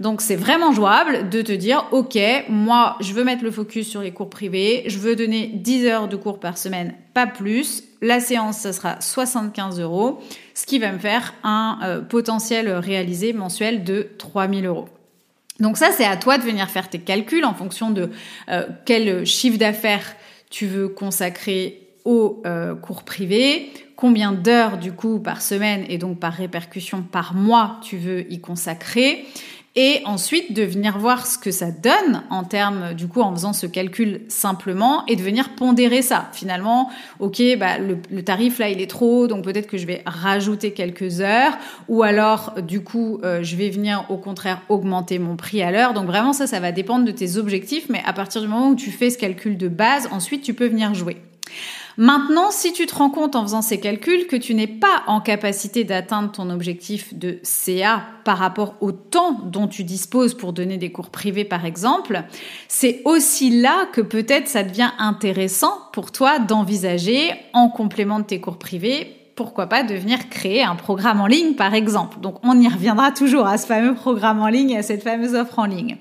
Donc 0.00 0.20
c'est 0.20 0.34
vraiment 0.34 0.72
jouable 0.72 1.28
de 1.28 1.40
te 1.40 1.52
dire, 1.52 1.86
ok, 1.92 2.18
moi 2.48 2.96
je 3.00 3.12
veux 3.12 3.22
mettre 3.22 3.44
le 3.44 3.52
focus 3.52 3.88
sur 3.88 4.00
les 4.00 4.10
cours 4.10 4.28
privés, 4.28 4.82
je 4.86 4.98
veux 4.98 5.14
donner 5.14 5.52
10 5.54 5.86
heures 5.86 6.08
de 6.08 6.16
cours 6.16 6.40
par 6.40 6.58
semaine, 6.58 6.94
pas 7.14 7.28
plus. 7.28 7.84
La 8.02 8.18
séance, 8.18 8.58
ça 8.58 8.72
sera 8.72 9.00
75 9.00 9.80
euros, 9.80 10.20
ce 10.54 10.66
qui 10.66 10.80
va 10.80 10.90
me 10.90 10.98
faire 10.98 11.32
un 11.44 11.78
euh, 11.84 12.00
potentiel 12.00 12.68
réalisé 12.68 13.32
mensuel 13.32 13.84
de 13.84 14.08
3000 14.18 14.66
euros. 14.66 14.88
Donc 15.60 15.76
ça, 15.76 15.92
c'est 15.92 16.04
à 16.04 16.16
toi 16.16 16.36
de 16.36 16.42
venir 16.42 16.68
faire 16.68 16.90
tes 16.90 16.98
calculs 16.98 17.44
en 17.44 17.54
fonction 17.54 17.90
de 17.90 18.10
euh, 18.48 18.66
quel 18.84 19.24
chiffre 19.24 19.58
d'affaires 19.58 20.16
tu 20.50 20.66
veux 20.66 20.88
consacrer 20.88 21.83
aux 22.04 22.42
euh, 22.46 22.74
cours 22.74 23.04
privés, 23.04 23.72
combien 23.96 24.32
d'heures 24.32 24.78
du 24.78 24.92
coup 24.92 25.18
par 25.18 25.40
semaine 25.40 25.84
et 25.88 25.98
donc 25.98 26.18
par 26.18 26.32
répercussion 26.32 27.02
par 27.02 27.34
mois 27.34 27.80
tu 27.82 27.96
veux 27.96 28.30
y 28.32 28.40
consacrer? 28.40 29.24
Et 29.76 30.02
ensuite 30.04 30.52
de 30.52 30.62
venir 30.62 30.98
voir 30.98 31.26
ce 31.26 31.36
que 31.36 31.50
ça 31.50 31.72
donne 31.72 32.22
en 32.30 32.44
termes 32.44 32.94
du 32.94 33.08
coup 33.08 33.22
en 33.22 33.32
faisant 33.32 33.52
ce 33.52 33.66
calcul 33.66 34.20
simplement 34.28 35.04
et 35.06 35.16
de 35.16 35.20
venir 35.20 35.56
pondérer 35.56 36.00
ça. 36.00 36.28
Finalement 36.32 36.90
ok 37.18 37.42
bah 37.58 37.78
le, 37.78 38.22
tarif 38.22 38.60
là 38.60 38.68
il 38.68 38.80
est 38.80 38.86
trop 38.88 39.22
haut 39.22 39.26
donc 39.26 39.42
peut-être 39.42 39.66
que 39.66 39.76
je 39.76 39.84
vais 39.84 40.02
rajouter 40.06 40.72
quelques 40.72 41.20
heures. 41.20 41.58
Ou 41.88 42.04
alors 42.04 42.54
du 42.62 42.84
coup 42.84 43.18
euh, 43.24 43.42
je 43.42 43.56
vais 43.56 43.68
venir 43.68 44.06
au 44.10 44.16
contraire 44.16 44.62
augmenter 44.68 45.18
mon 45.18 45.34
prix 45.34 45.60
à 45.60 45.72
l'heure. 45.72 45.92
Donc 45.92 46.06
vraiment 46.06 46.32
ça 46.32 46.46
ça 46.46 46.60
va 46.60 46.70
dépendre 46.70 47.04
de 47.04 47.10
tes 47.10 47.36
objectifs. 47.36 47.86
Mais 47.88 48.02
à 48.06 48.12
partir 48.12 48.42
du 48.42 48.46
moment 48.46 48.68
où 48.68 48.76
tu 48.76 48.92
fais 48.92 49.10
ce 49.10 49.18
calcul 49.18 49.56
de 49.56 49.66
base 49.66 50.08
ensuite 50.12 50.44
tu 50.44 50.54
peux 50.54 50.68
venir 50.68 50.94
jouer 50.94 51.16
Maintenant, 51.96 52.50
si 52.50 52.72
tu 52.72 52.86
te 52.86 52.94
rends 52.94 53.10
compte 53.10 53.36
en 53.36 53.42
faisant 53.42 53.62
ces 53.62 53.78
calculs 53.78 54.26
que 54.26 54.36
tu 54.36 54.54
n'es 54.54 54.66
pas 54.66 55.04
en 55.06 55.20
capacité 55.20 55.84
d'atteindre 55.84 56.32
ton 56.32 56.50
objectif 56.50 57.14
de 57.14 57.38
CA 57.42 58.02
par 58.24 58.38
rapport 58.38 58.74
au 58.80 58.90
temps 58.90 59.40
dont 59.44 59.68
tu 59.68 59.84
disposes 59.84 60.34
pour 60.34 60.52
donner 60.52 60.76
des 60.76 60.90
cours 60.90 61.10
privés 61.10 61.44
par 61.44 61.64
exemple, 61.64 62.22
c'est 62.68 63.02
aussi 63.04 63.60
là 63.60 63.86
que 63.92 64.00
peut-être 64.00 64.48
ça 64.48 64.64
devient 64.64 64.90
intéressant 64.98 65.78
pour 65.92 66.10
toi 66.10 66.38
d'envisager 66.38 67.30
en 67.52 67.68
complément 67.68 68.18
de 68.18 68.24
tes 68.24 68.40
cours 68.40 68.58
privés 68.58 69.23
pourquoi 69.36 69.66
pas 69.66 69.82
de 69.82 69.94
venir 69.94 70.28
créer 70.28 70.62
un 70.62 70.76
programme 70.76 71.20
en 71.20 71.26
ligne, 71.26 71.54
par 71.54 71.74
exemple. 71.74 72.20
Donc, 72.20 72.36
on 72.44 72.60
y 72.60 72.68
reviendra 72.68 73.10
toujours 73.10 73.46
à 73.46 73.58
ce 73.58 73.66
fameux 73.66 73.94
programme 73.94 74.40
en 74.40 74.48
ligne, 74.48 74.76
à 74.76 74.82
cette 74.82 75.02
fameuse 75.02 75.34
offre 75.34 75.58
en 75.58 75.64
ligne. 75.64 75.96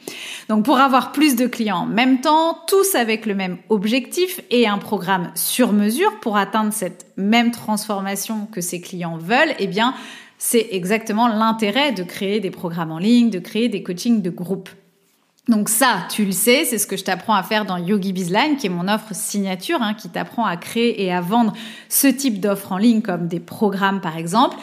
Donc, 0.50 0.66
pour 0.66 0.78
avoir 0.78 1.12
plus 1.12 1.36
de 1.36 1.48
clients 1.48 1.80
en 1.80 1.86
même 1.86 2.22
temps, 2.22 2.60
tous 2.68 2.96
avec 2.96 3.26
le 3.26 3.34
même 3.34 3.58
objectif 3.70 4.42
et 4.52 4.68
un 4.68 4.78
programme 4.78 5.32
sur 5.36 5.74
mesure 5.74 6.20
pour 6.20 6.38
atteindre 6.38 6.74
cette 6.74 7.08
même 7.18 7.52
transformation 7.52 8.48
que 8.52 8.62
ces 8.62 8.82
clients 8.82 9.18
veulent, 9.18 9.56
eh 9.60 9.68
bien, 9.68 9.96
c'est 10.38 10.68
exactement 10.72 11.28
l'intérêt 11.28 11.92
de 11.92 12.04
créer 12.04 12.40
des 12.40 12.52
programmes 12.52 12.92
en 12.92 13.00
ligne, 13.00 13.30
de 13.30 13.40
créer 13.40 13.70
des 13.70 13.82
coachings 13.82 14.22
de 14.22 14.30
groupe. 14.30 14.70
Donc 15.50 15.68
ça, 15.68 16.08
tu 16.10 16.24
le 16.24 16.32
sais, 16.32 16.64
c'est 16.64 16.78
ce 16.78 16.88
que 16.88 16.96
je 16.96 17.04
t'apprends 17.04 17.34
à 17.34 17.44
faire 17.44 17.66
dans 17.66 17.76
Yogi 17.76 18.14
Bizline, 18.14 18.56
qui 18.58 18.68
est 18.68 18.70
mon 18.70 18.88
offre 18.88 19.14
signature, 19.14 19.82
hein, 19.82 19.94
qui 19.94 20.08
t'apprend 20.08 20.46
à 20.46 20.56
créer 20.56 21.04
et 21.04 21.12
à 21.12 21.20
vendre 21.20 21.52
ce 21.90 22.08
type 22.08 22.40
d'offres 22.40 22.72
en 22.72 22.78
ligne, 22.78 23.02
comme 23.02 23.28
des 23.28 23.42
programmes 23.42 24.00
par 24.00 24.18
exemple. 24.18 24.56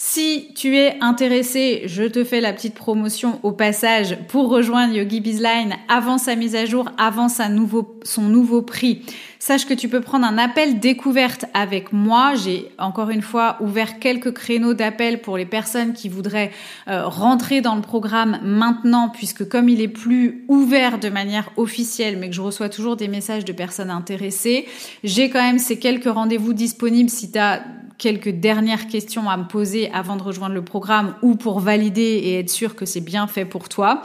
Si 0.00 0.52
tu 0.54 0.76
es 0.76 0.96
intéressé, 1.00 1.82
je 1.86 2.04
te 2.04 2.22
fais 2.22 2.40
la 2.40 2.52
petite 2.52 2.74
promotion 2.74 3.40
au 3.42 3.50
passage 3.50 4.16
pour 4.28 4.48
rejoindre 4.48 4.94
Yogi 4.94 5.20
Bizline 5.20 5.74
avant 5.88 6.18
sa 6.18 6.36
mise 6.36 6.54
à 6.54 6.66
jour, 6.66 6.88
avant 6.98 7.28
sa 7.28 7.48
nouveau, 7.48 7.98
son 8.04 8.22
nouveau 8.22 8.62
prix. 8.62 9.02
Sache 9.40 9.66
que 9.66 9.74
tu 9.74 9.88
peux 9.88 10.00
prendre 10.00 10.24
un 10.24 10.38
appel 10.38 10.78
découverte 10.78 11.46
avec 11.52 11.92
moi. 11.92 12.34
J'ai 12.36 12.68
encore 12.78 13.10
une 13.10 13.22
fois 13.22 13.56
ouvert 13.60 13.98
quelques 13.98 14.32
créneaux 14.32 14.72
d'appel 14.72 15.20
pour 15.20 15.36
les 15.36 15.46
personnes 15.46 15.94
qui 15.94 16.08
voudraient 16.08 16.52
euh, 16.86 17.04
rentrer 17.04 17.60
dans 17.60 17.74
le 17.74 17.82
programme 17.82 18.38
maintenant, 18.44 19.08
puisque 19.08 19.48
comme 19.48 19.68
il 19.68 19.80
est 19.80 19.88
plus 19.88 20.44
ouvert 20.46 21.00
de 21.00 21.08
manière 21.08 21.50
officielle, 21.56 22.18
mais 22.18 22.28
que 22.28 22.36
je 22.36 22.40
reçois 22.40 22.68
toujours 22.68 22.94
des 22.94 23.08
messages 23.08 23.44
de 23.44 23.52
personnes 23.52 23.90
intéressées, 23.90 24.66
j'ai 25.02 25.28
quand 25.28 25.42
même 25.42 25.58
ces 25.58 25.80
quelques 25.80 26.08
rendez-vous 26.08 26.52
disponibles 26.52 27.10
si 27.10 27.32
tu 27.32 27.38
as 27.40 27.62
quelques 27.98 28.30
dernières 28.30 28.86
questions 28.86 29.28
à 29.28 29.36
me 29.36 29.44
poser 29.44 29.90
avant 29.92 30.16
de 30.16 30.22
rejoindre 30.22 30.54
le 30.54 30.64
programme 30.64 31.14
ou 31.22 31.34
pour 31.34 31.60
valider 31.60 32.00
et 32.02 32.38
être 32.38 32.50
sûr 32.50 32.76
que 32.76 32.86
c'est 32.86 33.00
bien 33.00 33.26
fait 33.26 33.44
pour 33.44 33.68
toi. 33.68 34.02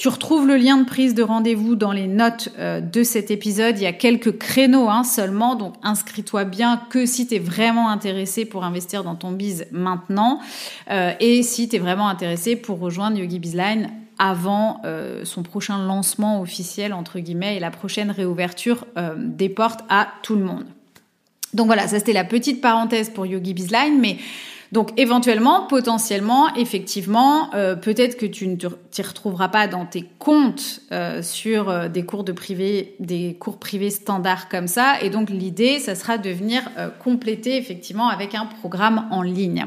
Tu 0.00 0.08
retrouves 0.08 0.46
le 0.46 0.56
lien 0.56 0.78
de 0.78 0.86
prise 0.86 1.14
de 1.14 1.22
rendez-vous 1.22 1.76
dans 1.76 1.92
les 1.92 2.06
notes 2.06 2.48
euh, 2.58 2.80
de 2.80 3.02
cet 3.02 3.30
épisode. 3.30 3.76
Il 3.76 3.82
y 3.82 3.86
a 3.86 3.92
quelques 3.92 4.38
créneaux 4.38 4.88
hein, 4.88 5.04
seulement, 5.04 5.56
donc 5.56 5.74
inscris-toi 5.82 6.44
bien 6.44 6.80
que 6.88 7.04
si 7.04 7.26
tu 7.26 7.34
es 7.34 7.38
vraiment 7.38 7.90
intéressé 7.90 8.46
pour 8.46 8.64
investir 8.64 9.04
dans 9.04 9.14
ton 9.14 9.32
biz 9.32 9.66
maintenant 9.72 10.40
euh, 10.90 11.12
et 11.20 11.42
si 11.42 11.68
tu 11.68 11.76
es 11.76 11.78
vraiment 11.78 12.08
intéressé 12.08 12.56
pour 12.56 12.78
rejoindre 12.78 13.18
Yogi 13.18 13.38
Bizline 13.38 13.90
avant 14.18 14.80
euh, 14.86 15.26
son 15.26 15.42
prochain 15.42 15.84
lancement 15.84 16.40
officiel 16.40 16.94
entre 16.94 17.18
guillemets 17.18 17.58
et 17.58 17.60
la 17.60 17.70
prochaine 17.70 18.10
réouverture 18.10 18.86
des 19.18 19.50
portes 19.50 19.80
à 19.90 20.08
tout 20.22 20.36
le 20.36 20.44
monde. 20.44 20.64
Donc 21.54 21.66
voilà, 21.66 21.88
ça 21.88 21.98
c'était 21.98 22.12
la 22.12 22.24
petite 22.24 22.60
parenthèse 22.60 23.10
pour 23.10 23.26
Yogi 23.26 23.54
Bizline, 23.54 23.98
mais 24.00 24.18
donc 24.72 24.92
éventuellement, 24.96 25.66
potentiellement, 25.66 26.54
effectivement, 26.54 27.52
euh, 27.54 27.74
peut-être 27.74 28.16
que 28.16 28.26
tu 28.26 28.46
ne 28.46 28.54
t'y 28.54 29.02
retrouveras 29.02 29.48
pas 29.48 29.66
dans 29.66 29.84
tes 29.84 30.04
comptes 30.20 30.82
euh, 30.92 31.22
sur 31.22 31.68
euh, 31.68 31.88
des 31.88 32.04
cours 32.04 32.22
de 32.22 32.30
privé, 32.30 32.94
des 33.00 33.36
cours 33.40 33.58
privés 33.58 33.90
standards 33.90 34.48
comme 34.48 34.68
ça. 34.68 35.00
Et 35.02 35.10
donc 35.10 35.28
l'idée, 35.28 35.80
ça 35.80 35.96
sera 35.96 36.18
de 36.18 36.30
venir 36.30 36.62
compléter 37.02 37.56
effectivement 37.56 38.08
avec 38.08 38.34
un 38.34 38.46
programme 38.46 39.08
en 39.10 39.22
ligne. 39.22 39.66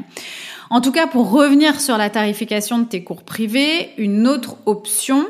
En 0.70 0.80
tout 0.80 0.92
cas, 0.92 1.06
pour 1.06 1.30
revenir 1.30 1.80
sur 1.80 1.98
la 1.98 2.10
tarification 2.10 2.78
de 2.78 2.84
tes 2.84 3.04
cours 3.04 3.22
privés, 3.22 3.90
une 3.98 4.26
autre 4.26 4.56
option, 4.66 5.26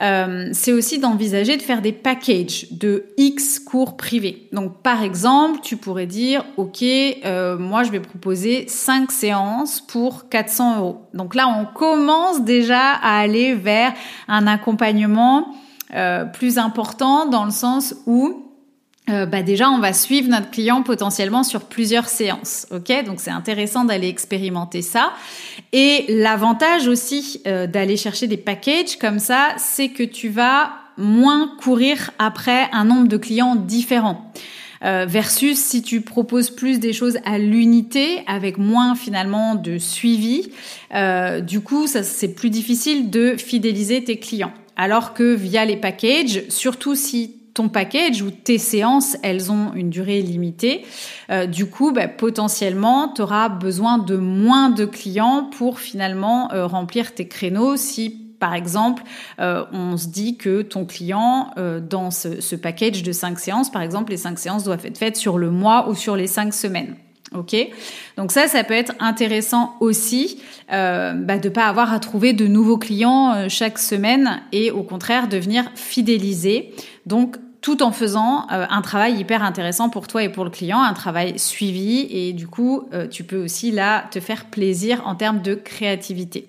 euh, 0.00 0.48
c'est 0.52 0.72
aussi 0.72 0.98
d'envisager 0.98 1.56
de 1.56 1.62
faire 1.62 1.82
des 1.82 1.92
packages 1.92 2.66
de 2.70 3.04
X 3.16 3.58
cours 3.58 3.96
privés. 3.96 4.48
Donc, 4.52 4.82
par 4.82 5.02
exemple, 5.02 5.60
tu 5.62 5.76
pourrais 5.76 6.06
dire, 6.06 6.44
OK, 6.56 6.82
euh, 6.82 7.56
moi, 7.58 7.84
je 7.84 7.90
vais 7.90 8.00
proposer 8.00 8.66
5 8.68 9.12
séances 9.12 9.80
pour 9.80 10.28
400 10.28 10.78
euros. 10.78 11.02
Donc 11.14 11.34
là, 11.34 11.48
on 11.48 11.64
commence 11.64 12.42
déjà 12.42 12.92
à 12.94 13.18
aller 13.18 13.54
vers 13.54 13.92
un 14.28 14.46
accompagnement 14.46 15.46
euh, 15.94 16.24
plus 16.24 16.58
important 16.58 17.26
dans 17.26 17.44
le 17.44 17.50
sens 17.50 17.94
où 18.06 18.51
euh, 19.10 19.26
bah 19.26 19.42
déjà, 19.42 19.68
on 19.68 19.80
va 19.80 19.92
suivre 19.92 20.28
notre 20.28 20.50
client 20.50 20.82
potentiellement 20.82 21.42
sur 21.42 21.62
plusieurs 21.62 22.08
séances. 22.08 22.66
Ok, 22.70 22.92
donc 23.04 23.18
c'est 23.18 23.30
intéressant 23.30 23.84
d'aller 23.84 24.08
expérimenter 24.08 24.80
ça. 24.80 25.12
Et 25.72 26.04
l'avantage 26.08 26.86
aussi 26.86 27.42
euh, 27.46 27.66
d'aller 27.66 27.96
chercher 27.96 28.28
des 28.28 28.36
packages 28.36 28.96
comme 29.00 29.18
ça, 29.18 29.48
c'est 29.56 29.88
que 29.88 30.04
tu 30.04 30.28
vas 30.28 30.72
moins 30.96 31.56
courir 31.60 32.10
après 32.18 32.68
un 32.72 32.84
nombre 32.84 33.08
de 33.08 33.16
clients 33.16 33.56
différents. 33.56 34.32
Euh, 34.84 35.06
versus 35.08 35.58
si 35.58 35.82
tu 35.82 36.00
proposes 36.00 36.50
plus 36.50 36.80
des 36.80 36.92
choses 36.92 37.18
à 37.24 37.38
l'unité 37.38 38.22
avec 38.26 38.58
moins 38.58 38.96
finalement 38.96 39.54
de 39.54 39.78
suivi, 39.78 40.50
du 41.42 41.60
coup 41.60 41.86
ça 41.86 42.02
c'est 42.02 42.34
plus 42.34 42.50
difficile 42.50 43.08
de 43.08 43.36
fidéliser 43.36 44.02
tes 44.02 44.18
clients. 44.18 44.52
Alors 44.76 45.14
que 45.14 45.34
via 45.34 45.64
les 45.64 45.76
packages, 45.76 46.42
surtout 46.48 46.96
si 46.96 47.41
ton 47.54 47.68
package 47.68 48.22
ou 48.22 48.30
tes 48.30 48.58
séances, 48.58 49.16
elles 49.22 49.52
ont 49.52 49.72
une 49.74 49.90
durée 49.90 50.22
limitée. 50.22 50.84
Euh, 51.30 51.46
du 51.46 51.66
coup, 51.66 51.92
bah, 51.92 52.08
potentiellement, 52.08 53.08
tu 53.08 53.22
auras 53.22 53.48
besoin 53.48 53.98
de 53.98 54.16
moins 54.16 54.70
de 54.70 54.84
clients 54.84 55.50
pour 55.56 55.78
finalement 55.78 56.52
euh, 56.52 56.66
remplir 56.66 57.14
tes 57.14 57.28
créneaux 57.28 57.76
si 57.76 58.18
par 58.38 58.54
exemple, 58.54 59.04
euh, 59.38 59.64
on 59.72 59.96
se 59.96 60.08
dit 60.08 60.36
que 60.36 60.62
ton 60.62 60.84
client, 60.84 61.52
dans 61.88 62.10
ce, 62.10 62.40
ce, 62.40 62.56
package 62.56 63.04
de 63.04 63.12
cinq 63.12 63.38
séances, 63.38 63.70
par 63.70 63.82
exemple, 63.82 64.10
les 64.10 64.16
cinq 64.16 64.36
séances 64.36 64.64
doivent 64.64 64.84
être 64.84 64.98
faites 64.98 65.16
sur 65.16 65.38
le 65.38 65.48
mois 65.48 65.88
ou 65.88 65.94
sur 65.94 66.16
les 66.16 66.26
cinq 66.26 66.52
semaines. 66.52 66.96
Ok, 67.34 67.56
donc 68.16 68.30
ça, 68.30 68.46
ça 68.46 68.62
peut 68.62 68.74
être 68.74 68.92
intéressant 69.00 69.76
aussi 69.80 70.38
euh, 70.72 71.12
bah, 71.14 71.38
de 71.38 71.48
pas 71.48 71.66
avoir 71.66 71.92
à 71.92 71.98
trouver 71.98 72.32
de 72.32 72.46
nouveaux 72.46 72.78
clients 72.78 73.34
euh, 73.34 73.46
chaque 73.48 73.78
semaine 73.78 74.42
et 74.52 74.70
au 74.70 74.82
contraire 74.82 75.28
de 75.28 75.38
venir 75.38 75.64
fidéliser. 75.74 76.74
Donc 77.06 77.36
tout 77.62 77.82
en 77.82 77.92
faisant 77.92 78.46
euh, 78.50 78.66
un 78.68 78.82
travail 78.82 79.18
hyper 79.18 79.42
intéressant 79.42 79.88
pour 79.88 80.08
toi 80.08 80.22
et 80.22 80.28
pour 80.28 80.44
le 80.44 80.50
client, 80.50 80.82
un 80.82 80.92
travail 80.92 81.38
suivi 81.38 82.06
et 82.10 82.32
du 82.32 82.48
coup 82.48 82.88
euh, 82.92 83.06
tu 83.06 83.24
peux 83.24 83.42
aussi 83.42 83.70
là 83.70 84.04
te 84.10 84.20
faire 84.20 84.46
plaisir 84.46 85.02
en 85.06 85.14
termes 85.14 85.40
de 85.40 85.54
créativité. 85.54 86.48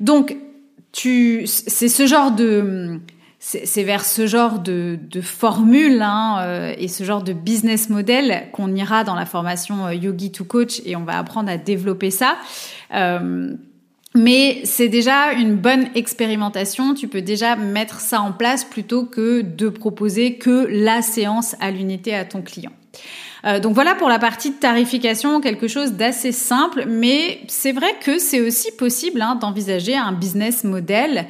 Donc 0.00 0.36
tu, 0.92 1.46
c'est 1.46 1.88
ce 1.88 2.06
genre 2.06 2.32
de 2.32 3.00
c'est 3.42 3.84
vers 3.84 4.04
ce 4.04 4.26
genre 4.26 4.58
de, 4.58 4.98
de 5.00 5.22
formule 5.22 6.02
hein, 6.02 6.36
euh, 6.40 6.74
et 6.76 6.88
ce 6.88 7.04
genre 7.04 7.22
de 7.22 7.32
business 7.32 7.88
model 7.88 8.48
qu'on 8.52 8.74
ira 8.74 9.02
dans 9.02 9.14
la 9.14 9.24
formation 9.24 9.86
euh, 9.86 9.94
Yogi 9.94 10.30
to 10.30 10.44
Coach 10.44 10.82
et 10.84 10.94
on 10.94 11.04
va 11.04 11.18
apprendre 11.18 11.50
à 11.50 11.56
développer 11.56 12.10
ça. 12.10 12.36
Euh, 12.94 13.54
mais 14.14 14.60
c'est 14.64 14.88
déjà 14.88 15.32
une 15.32 15.56
bonne 15.56 15.86
expérimentation. 15.94 16.92
Tu 16.92 17.08
peux 17.08 17.22
déjà 17.22 17.56
mettre 17.56 18.00
ça 18.00 18.20
en 18.20 18.32
place 18.32 18.64
plutôt 18.64 19.06
que 19.06 19.40
de 19.40 19.70
proposer 19.70 20.34
que 20.34 20.66
la 20.68 21.00
séance 21.00 21.56
à 21.60 21.70
l'unité 21.70 22.14
à 22.14 22.26
ton 22.26 22.42
client. 22.42 22.72
Donc 23.62 23.72
voilà 23.72 23.94
pour 23.94 24.10
la 24.10 24.18
partie 24.18 24.52
tarification, 24.52 25.40
quelque 25.40 25.66
chose 25.66 25.92
d'assez 25.92 26.32
simple, 26.32 26.84
mais 26.86 27.40
c'est 27.48 27.72
vrai 27.72 27.94
que 28.04 28.18
c'est 28.18 28.40
aussi 28.40 28.70
possible 28.72 29.22
hein, 29.22 29.36
d'envisager 29.36 29.96
un 29.96 30.12
business 30.12 30.62
model 30.62 31.24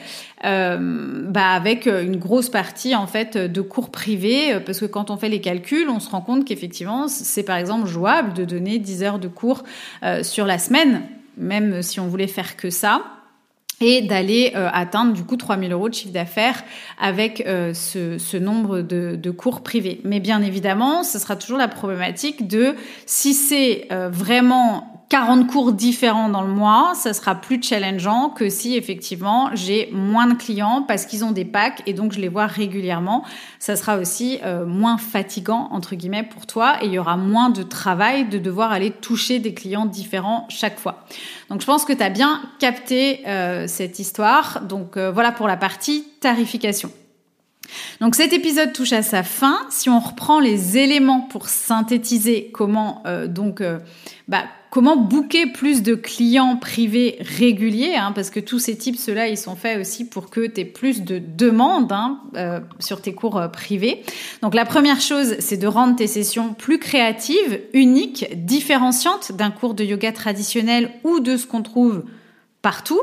euh, 0.44 1.24
bah 1.29 1.50
avec 1.50 1.87
une 1.87 2.16
grosse 2.16 2.48
partie 2.48 2.94
en 2.94 3.07
fait 3.07 3.37
de 3.37 3.61
cours 3.61 3.90
privés, 3.90 4.55
euh, 4.55 4.61
parce 4.61 4.81
que 4.81 4.87
quand 4.87 5.11
on 5.11 5.16
fait 5.16 5.29
les 5.29 5.40
calculs, 5.40 5.88
on 5.88 6.00
se 6.00 6.11
rend 6.11 6.20
compte 6.20 6.44
qu'effectivement 6.44 7.09
c'est 7.09 7.42
par 7.42 7.57
exemple 7.57 7.87
jouable 7.87 8.33
de 8.35 8.44
donner 8.44 8.79
10 8.79 9.03
heures 9.03 9.18
de 9.18 9.29
cours 9.29 9.64
sur 10.22 10.46
la 10.46 10.59
semaine, 10.59 11.03
même 11.37 11.83
si 11.83 12.00
on 12.00 12.07
voulait 12.07 12.26
faire 12.26 12.57
que 12.57 12.70
ça 12.70 13.03
et 13.81 14.03
d'aller 14.03 14.53
euh, 14.55 14.68
atteindre 14.72 15.12
du 15.12 15.24
coup 15.24 15.37
3000 15.37 15.72
euros 15.72 15.88
de 15.88 15.94
chiffre 15.94 16.12
d'affaires 16.12 16.62
avec 16.98 17.42
euh, 17.46 17.72
ce, 17.72 18.37
nombre 18.37 18.83
de, 18.83 19.31
cours 19.31 19.62
privés. 19.62 20.00
Mais 20.05 20.20
bien 20.20 20.42
évidemment, 20.42 21.03
ce 21.03 21.18
sera 21.18 21.37
toujours 21.37 21.59
la 21.59 21.68
problématique 21.68 22.46
de 22.46 22.74
si 23.07 23.33
c'est 23.33 23.87
euh, 23.90 24.09
vraiment 24.11 24.99
40 25.11 25.49
cours 25.49 25.73
différents 25.73 26.29
dans 26.29 26.42
le 26.42 26.53
mois, 26.53 26.92
ça 26.94 27.12
sera 27.12 27.35
plus 27.35 27.61
challengeant 27.61 28.31
que 28.31 28.49
si 28.49 28.77
effectivement 28.77 29.51
j'ai 29.55 29.90
moins 29.90 30.29
de 30.29 30.35
clients 30.35 30.85
parce 30.87 31.05
qu'ils 31.05 31.25
ont 31.25 31.33
des 31.33 31.44
packs 31.44 31.83
et 31.87 31.94
donc 31.94 32.12
je 32.12 32.20
les 32.20 32.29
vois 32.29 32.46
régulièrement. 32.46 33.25
Ça 33.59 33.75
sera 33.75 33.99
aussi 33.99 34.38
euh, 34.44 34.64
moins 34.64 34.99
fatigant 34.99 35.68
entre 35.73 35.96
guillemets 35.96 36.23
pour 36.23 36.46
toi 36.46 36.77
et 36.81 36.87
il 36.87 36.92
y 36.92 36.99
aura 37.01 37.16
moins 37.16 37.51
de 37.51 37.64
travail 37.64 38.29
de 38.29 38.38
devoir 38.38 38.70
aller 38.70 38.92
toucher 38.92 39.40
des 39.40 39.53
clients 39.53 39.85
différents 39.85 40.46
chaque 40.49 40.79
fois. 40.79 41.05
Donc 41.49 41.61
je 41.61 41.66
pense 41.66 41.85
que 41.85 41.92
tu 41.92 42.05
as 42.05 42.11
bien 42.11 42.40
capté 42.61 43.27
euh, 43.27 43.66
cette 43.66 43.99
histoire. 43.99 44.61
Donc 44.61 44.96
euh, 44.96 45.11
voilà 45.11 45.33
pour 45.33 45.49
la 45.49 45.57
partie 45.57 46.05
tarification. 46.20 46.92
Donc 48.01 48.14
cet 48.14 48.33
épisode 48.33 48.73
touche 48.73 48.92
à 48.92 49.03
sa 49.03 49.25
fin. 49.25 49.59
Si 49.70 49.90
on 49.90 49.99
reprend 49.99 50.38
les 50.38 50.79
éléments 50.79 51.23
pour 51.23 51.49
synthétiser 51.49 52.51
comment 52.53 53.03
donc 53.29 53.62
bah, 54.29 54.44
comment 54.70 54.96
booker 54.96 55.46
plus 55.46 55.83
de 55.83 55.94
clients 55.94 56.56
privés 56.56 57.18
réguliers, 57.20 57.96
hein, 57.96 58.12
parce 58.14 58.30
que 58.30 58.40
tous 58.40 58.61
ces 58.61 58.78
types, 58.78 58.96
ceux-là, 58.96 59.28
ils 59.28 59.37
sont 59.37 59.56
faits 59.56 59.78
aussi 59.78 60.09
pour 60.09 60.30
que 60.30 60.46
tu 60.46 60.61
aies 60.61 60.64
plus 60.64 61.02
de 61.02 61.18
demandes 61.18 61.92
hein, 61.92 62.20
euh, 62.37 62.61
sur 62.78 63.02
tes 63.02 63.12
cours 63.12 63.37
euh, 63.37 63.48
privés. 63.48 64.02
Donc 64.42 64.54
la 64.54 64.64
première 64.64 65.00
chose, 65.00 65.35
c'est 65.40 65.56
de 65.56 65.66
rendre 65.66 65.96
tes 65.96 66.06
sessions 66.06 66.54
plus 66.54 66.78
créatives, 66.78 67.61
uniques, 67.74 68.26
différenciantes 68.46 69.33
d'un 69.33 69.50
cours 69.50 69.74
de 69.74 69.85
yoga 69.85 70.12
traditionnel 70.12 70.92
ou 71.02 71.20
de 71.20 71.37
ce 71.37 71.46
qu'on 71.46 71.62
trouve 71.62 72.04
partout, 72.62 73.00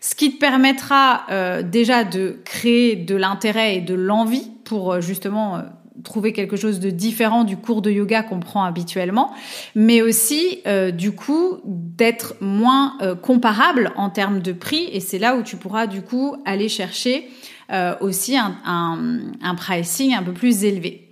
ce 0.00 0.14
qui 0.14 0.34
te 0.34 0.38
permettra 0.40 1.26
euh, 1.30 1.62
déjà 1.62 2.04
de 2.04 2.40
créer 2.44 2.96
de 2.96 3.14
l'intérêt 3.14 3.76
et 3.76 3.80
de 3.80 3.94
l'envie 3.94 4.50
pour 4.64 5.00
justement 5.00 5.60
trouver 6.02 6.32
quelque 6.32 6.56
chose 6.56 6.80
de 6.80 6.90
différent 6.90 7.44
du 7.44 7.56
cours 7.56 7.80
de 7.80 7.90
yoga 7.90 8.22
qu'on 8.22 8.40
prend 8.40 8.64
habituellement, 8.64 9.32
mais 9.74 10.02
aussi 10.02 10.60
euh, 10.66 10.90
du 10.90 11.12
coup 11.12 11.58
d'être 11.64 12.34
moins 12.40 12.96
euh, 13.00 13.14
comparable 13.14 13.92
en 13.96 14.10
termes 14.10 14.40
de 14.40 14.52
prix. 14.52 14.88
Et 14.92 15.00
c'est 15.00 15.18
là 15.18 15.36
où 15.36 15.42
tu 15.42 15.56
pourras 15.56 15.86
du 15.86 16.02
coup 16.02 16.36
aller 16.44 16.68
chercher 16.68 17.28
euh, 17.72 17.94
aussi 18.00 18.36
un, 18.36 18.56
un, 18.64 19.54
pricing 19.54 20.14
un 20.14 20.22
peu 20.22 20.32
plus 20.32 20.64
élevé. 20.64 21.08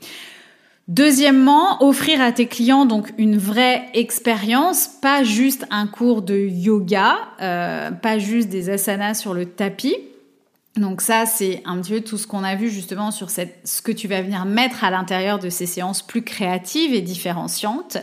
Deuxièmement, 0.89 1.83
offrir 1.83 2.21
à 2.21 2.33
tes 2.33 2.47
clients 2.47 2.85
donc 2.85 3.13
une 3.17 3.39
vraie 3.39 3.85
expérience, 3.95 4.89
pas 5.01 5.23
juste 5.23 5.65
un 5.71 5.87
cours 5.87 6.23
de 6.23 6.37
yoga, 6.37 7.17
pas 7.39 8.19
juste 8.19 8.49
des 8.49 8.69
asanas 8.69 9.15
sur 9.15 9.33
le 9.33 9.47
tapis. 9.47 9.95
Donc 10.77 11.03
ça, 11.03 11.27
c'est 11.27 11.63
un 11.67 11.81
petit 11.81 11.93
peu 11.93 12.01
tout 12.01 12.17
ce 12.17 12.27
qu'on 12.27 12.45
a 12.45 12.55
vu 12.55 12.71
justement 12.71 13.11
sur 13.11 13.31
ce 13.31 13.83
que 13.83 13.93
tu 13.93 14.09
vas 14.09 14.23
venir 14.23 14.47
mettre 14.47 14.85
à 14.85 14.91
l'intérieur 14.91 15.39
de 15.39 15.51
ces 15.51 15.67
séances 15.67 16.03
plus 16.03 16.23
créatives 16.23 16.95
et 16.95 17.03
différenciantes. 17.03 17.99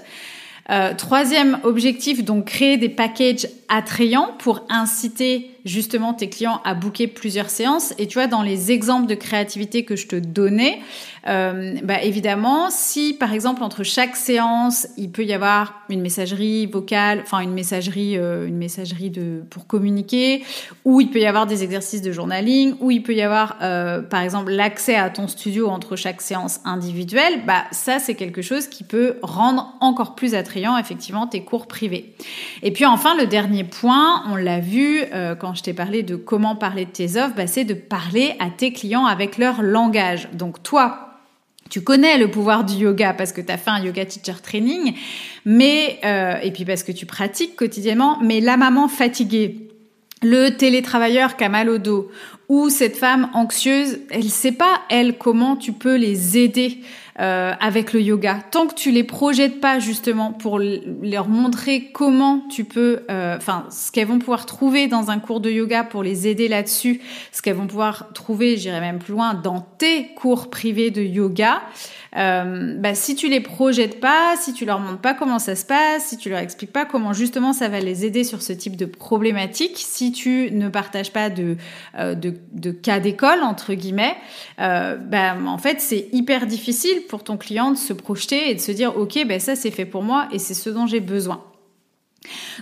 Euh, 0.70 0.94
troisième 0.94 1.60
objectif, 1.64 2.24
donc 2.24 2.46
créer 2.46 2.78
des 2.78 2.90
packages 2.90 3.48
attrayants 3.70 4.36
pour 4.38 4.68
inciter 4.70 5.50
justement 5.66 6.14
tes 6.14 6.30
clients 6.30 6.62
à 6.64 6.74
booker 6.74 7.08
plusieurs 7.08 7.50
séances. 7.50 7.94
Et 7.98 8.08
tu 8.08 8.16
vois, 8.16 8.28
dans 8.28 8.42
les 8.42 8.72
exemples 8.72 9.08
de 9.08 9.16
créativité 9.16 9.84
que 9.86 9.96
je 9.96 10.08
te 10.08 10.16
donnais, 10.16 10.80
euh, 11.28 11.76
bah 11.84 12.02
évidemment, 12.02 12.70
si 12.70 13.14
par 13.14 13.34
exemple 13.34 13.64
entre 13.64 13.84
chaque 13.84 14.16
séance, 14.16 14.88
il 14.98 15.12
peut 15.12 15.26
y 15.26 15.34
avoir 15.34 15.82
une 15.90 16.02
messagerie 16.02 16.66
vocale, 16.66 17.22
enfin 17.22 17.40
une 17.40 17.54
messagerie, 17.54 18.18
euh, 18.18 18.48
une 18.48 18.58
messagerie 18.58 19.10
de 19.10 19.44
pour 19.50 19.68
communiquer, 19.68 20.44
ou 20.86 21.02
il 21.02 21.10
peut 21.10 21.20
y 21.20 21.26
avoir 21.26 21.46
des 21.46 21.64
exercices 21.64 22.02
de 22.02 22.12
journaling, 22.12 22.76
ou 22.80 22.92
il 22.92 23.04
peut 23.04 23.14
y 23.14 23.22
avoir 23.22 23.58
euh, 23.62 24.02
par 24.02 24.22
exemple 24.22 24.52
l'accès 24.52 24.96
à 24.96 25.10
ton 25.10 25.28
studio 25.28 25.68
entre 25.68 25.96
chaque 25.96 26.22
séance 26.22 26.62
individuelle, 26.64 27.44
bah 27.46 27.66
ça 27.72 28.00
c'est 28.00 28.16
quelque 28.16 28.42
chose 28.42 28.68
qui 28.68 28.84
peut 28.84 29.18
rendre 29.22 29.74
encore 29.82 30.16
plus 30.16 30.36
attrayant 30.36 30.78
effectivement 30.78 31.28
tes 31.28 31.44
cours 31.44 31.68
privés. 31.68 32.14
Et 32.64 32.72
puis 32.72 32.86
enfin 32.86 33.16
le 33.18 33.26
dernier 33.26 33.64
point, 33.64 34.24
on 34.30 34.36
l'a 34.36 34.60
vu 34.60 35.02
euh, 35.14 35.36
quand 35.50 35.56
je 35.56 35.64
t'ai 35.64 35.74
parlé 35.74 36.04
de 36.04 36.16
comment 36.16 36.56
parler 36.56 36.86
de 36.86 36.92
tes 36.92 37.18
offres, 37.18 37.34
bah, 37.36 37.48
c'est 37.48 37.64
de 37.64 37.74
parler 37.74 38.36
à 38.38 38.52
tes 38.52 38.72
clients 38.72 39.08
avec 39.08 39.40
leur 39.40 39.64
langage. 39.64 40.30
Donc 40.32 40.62
toi, 40.62 41.18
tu 41.72 41.82
connais 41.82 42.20
le 42.20 42.30
pouvoir 42.30 42.64
du 42.64 42.76
yoga 42.76 43.14
parce 43.14 43.32
que 43.32 43.42
tu 43.42 43.52
as 43.52 43.58
fait 43.58 43.72
un 43.72 43.84
yoga 43.84 44.06
teacher 44.06 44.40
training, 44.44 44.94
mais 45.46 46.00
euh, 46.06 46.36
et 46.44 46.52
puis 46.52 46.66
parce 46.66 46.84
que 46.84 46.92
tu 46.92 47.08
pratiques 47.08 47.56
quotidiennement. 47.56 48.20
Mais 48.22 48.42
la 48.42 48.58
maman 48.58 48.88
fatiguée, 48.88 49.69
le 50.22 50.50
télétravailleur 50.50 51.38
qui 51.38 51.44
a 51.44 51.50
mal 51.50 51.70
au 51.70 51.78
dos, 51.78 52.10
ou 52.50 52.70
cette 52.70 52.98
femme 52.98 53.30
anxieuse, 53.34 54.00
elle 54.10 54.30
sait 54.30 54.52
pas 54.52 54.82
elle 54.90 55.18
comment 55.18 55.56
tu 55.56 55.72
peux 55.72 55.96
les 55.96 56.38
aider 56.38 56.80
euh, 57.20 57.54
avec 57.60 57.94
le 57.94 58.02
yoga. 58.02 58.40
Tant 58.50 58.66
que 58.66 58.74
tu 58.74 58.92
les 58.92 59.04
projettes 59.04 59.60
pas 59.60 59.80
justement 59.80 60.32
pour 60.32 60.58
leur 60.60 61.28
montrer 61.28 61.92
comment 61.94 62.42
tu 62.50 62.64
peux, 62.64 63.02
euh, 63.12 63.38
enfin 63.38 63.66
ce 63.70 63.92
qu'elles 63.92 64.08
vont 64.08 64.20
pouvoir 64.20 64.46
trouver 64.46 64.88
dans 64.88 65.12
un 65.12 65.20
cours 65.20 65.42
de 65.42 65.52
yoga 65.52 65.84
pour 65.84 66.02
les 66.02 66.28
aider 66.28 66.48
là-dessus, 66.48 67.02
ce 67.32 67.42
qu'elles 67.42 67.56
vont 67.56 67.68
pouvoir 67.68 68.14
trouver, 68.14 68.58
j'irai 68.58 68.80
même 68.80 69.00
plus 69.00 69.14
loin, 69.14 69.36
dans 69.36 69.60
tes 69.60 70.08
cours 70.16 70.50
privés 70.50 70.92
de 70.92 71.02
yoga. 71.02 71.62
Euh, 72.18 72.76
bah, 72.78 72.96
si 72.96 73.16
tu 73.16 73.30
les 73.30 73.40
projettes 73.40 74.00
pas, 74.00 74.36
si 74.40 74.54
tu 74.54 74.66
leur 74.66 74.80
montres 74.80 75.02
pas 75.02 75.14
comment 75.14 75.40
ça 75.40 75.56
se 75.56 75.66
passe, 75.66 76.08
si 76.08 76.18
tu 76.18 76.30
leur 76.30 76.40
expliques 76.40 76.72
pas 76.72 76.86
comment 76.86 77.14
justement 77.14 77.54
ça 77.54 77.68
va 77.70 77.80
les 77.80 78.06
aider 78.06 78.24
sur 78.24 78.42
ce 78.42 78.54
type 78.54 78.76
de 78.76 78.86
problématique, 78.86 79.74
si 79.76 80.12
tu 80.12 80.50
ne 80.52 80.70
partages 80.70 81.12
pas 81.12 81.30
de, 81.30 81.58
euh, 81.98 82.16
de, 82.16 82.34
de, 82.52 82.72
cas 82.72 83.00
d'école 83.00 83.44
entre 83.44 83.74
guillemets, 83.74 84.16
euh, 84.60 84.96
bah, 84.96 85.36
en 85.46 85.58
fait 85.58 85.82
c'est 85.82 86.10
hyper 86.12 86.48
difficile 86.48 87.02
pour 87.08 87.24
ton 87.24 87.38
client 87.38 87.72
de 87.72 87.78
se 87.78 87.94
projeter 87.94 88.50
et 88.50 88.56
de 88.56 88.60
se 88.60 88.72
dire 88.72 88.98
ok 88.98 89.26
ben 89.28 89.40
ça 89.40 89.56
c'est 89.56 89.72
fait 89.72 89.86
pour 89.86 90.04
moi 90.04 90.28
et 90.32 90.40
c'est 90.40 90.54
ce 90.54 90.70
dont 90.70 90.88
j'ai 90.88 91.00
besoin. 91.00 91.44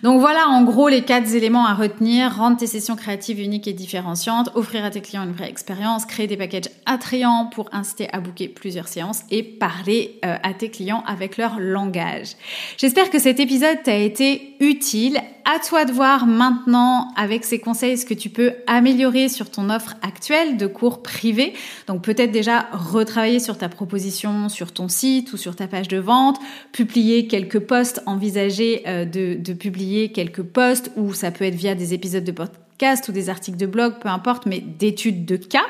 Donc 0.04 0.20
voilà 0.20 0.48
en 0.48 0.63
gros 0.63 0.88
les 0.88 1.04
quatre 1.04 1.34
éléments 1.34 1.65
à 1.65 1.74
retenir. 1.74 2.36
Rendre 2.36 2.58
tes 2.58 2.67
sessions 2.67 2.96
créatives 2.96 3.39
uniques 3.39 3.67
et 3.67 3.74
différenciantes, 3.74 4.50
offrir 4.56 4.86
à 4.86 4.91
tes 4.91 5.02
clients 5.02 5.24
une 5.24 5.34
vraie 5.34 5.50
expérience, 5.50 6.06
créer 6.06 6.28
des 6.28 6.38
packages 6.38 6.70
attrayants 6.86 7.50
pour 7.54 7.70
inciter 7.72 8.08
à 8.13 8.20
booker 8.20 8.48
plusieurs 8.50 8.88
séances 8.88 9.24
et 9.32 9.43
parler 9.43 10.20
euh, 10.26 10.36
à 10.43 10.54
tes 10.54 10.70
clients 10.70 11.04
avec 11.08 11.38
leur 11.38 11.60
langage. 11.60 12.36
J'espère 12.78 13.10
que 13.10 13.20
cet 13.20 13.39
épisode 13.39 13.82
t'a 13.84 13.96
été 13.96 14.56
utile. 14.60 15.20
À 15.50 15.60
toi 15.60 15.86
de 15.86 15.93
voir 15.93 16.28
maintenant 16.28 17.08
avec 17.15 17.46
ces 17.46 17.60
conseils 17.60 17.98
ce 17.98 18.06
que 18.06 18.13
tu 18.13 18.30
peux 18.30 18.52
améliorer 18.67 19.30
sur 19.30 19.50
ton 19.50 19.70
offre 19.70 19.96
actuelle 20.02 20.58
de 20.58 20.67
cours 20.67 21.02
privés. 21.02 21.54
Donc 21.88 22.02
peut-être 22.02 22.32
déjà 22.32 22.67
retravailler 22.74 23.39
sur 23.39 23.58
ta 23.58 23.70
proposition 23.70 24.50
sur 24.50 24.74
ton 24.74 24.89
site 24.89 25.32
ou 25.32 25.38
sur 25.38 25.56
ta 25.56 25.67
page 25.67 25.88
de 25.88 26.00
vente, 26.00 26.38
publier 26.74 27.28
quelques 27.28 27.60
posts, 27.60 28.04
envisager 28.06 28.84
euh, 28.88 29.06
de 29.06 29.46
publier 29.53 30.12
quelques 30.12 30.43
posts 30.43 30.91
ou 30.95 31.13
ça 31.13 31.31
peut 31.31 31.45
être 31.45 31.55
via 31.55 31.75
des 31.75 31.93
épisodes 31.93 32.23
de 32.23 32.31
podcast 32.78 33.10
ou 33.10 33.12
des 33.12 33.30
articles 33.30 33.58
de 33.58 33.66
blog, 33.66 33.96
peu 34.00 34.08
importe, 34.08 34.46
mais 34.46 34.60
d'études 34.60 35.26
de 35.26 35.36
cas 35.36 35.66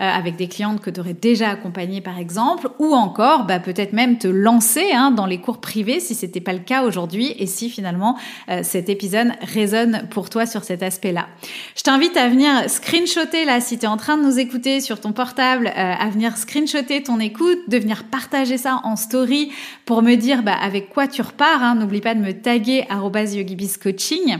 euh, 0.00 0.04
avec 0.04 0.34
des 0.34 0.48
clientes 0.48 0.80
que 0.80 0.90
tu 0.90 0.98
aurais 0.98 1.14
déjà 1.14 1.50
accompagnées 1.50 2.00
par 2.00 2.18
exemple, 2.18 2.68
ou 2.80 2.94
encore 2.94 3.44
bah, 3.44 3.60
peut-être 3.60 3.92
même 3.92 4.18
te 4.18 4.26
lancer 4.26 4.90
hein, 4.92 5.12
dans 5.12 5.26
les 5.26 5.38
cours 5.38 5.60
privés 5.60 6.00
si 6.00 6.16
c'était 6.16 6.40
pas 6.40 6.52
le 6.52 6.58
cas 6.58 6.82
aujourd'hui 6.82 7.32
et 7.38 7.46
si 7.46 7.70
finalement 7.70 8.18
euh, 8.48 8.62
cet 8.64 8.88
épisode 8.88 9.28
résonne 9.54 10.08
pour 10.10 10.30
toi 10.30 10.46
sur 10.46 10.64
cet 10.64 10.82
aspect-là. 10.82 11.28
Je 11.76 11.82
t'invite 11.82 12.16
à 12.16 12.28
venir 12.28 12.68
screenshotter 12.68 13.44
là 13.44 13.60
si 13.60 13.78
tu 13.78 13.84
es 13.84 13.88
en 13.88 13.96
train 13.96 14.16
de 14.16 14.24
nous 14.24 14.40
écouter 14.40 14.80
sur 14.80 15.00
ton 15.00 15.12
portable, 15.12 15.68
euh, 15.68 15.72
à 15.76 16.10
venir 16.10 16.36
screenshotter 16.36 17.04
ton 17.04 17.20
écoute, 17.20 17.58
de 17.68 17.78
venir 17.78 18.02
partager 18.04 18.58
ça 18.58 18.80
en 18.82 18.96
story 18.96 19.52
pour 19.84 20.02
me 20.02 20.16
dire 20.16 20.42
bah, 20.42 20.56
avec 20.60 20.90
quoi 20.90 21.06
tu 21.06 21.22
repars. 21.22 21.62
Hein. 21.62 21.76
N'oublie 21.76 22.00
pas 22.00 22.16
de 22.16 22.20
me 22.20 22.32
taguer 22.32 22.84
@yogibiscoaching. 22.90 24.38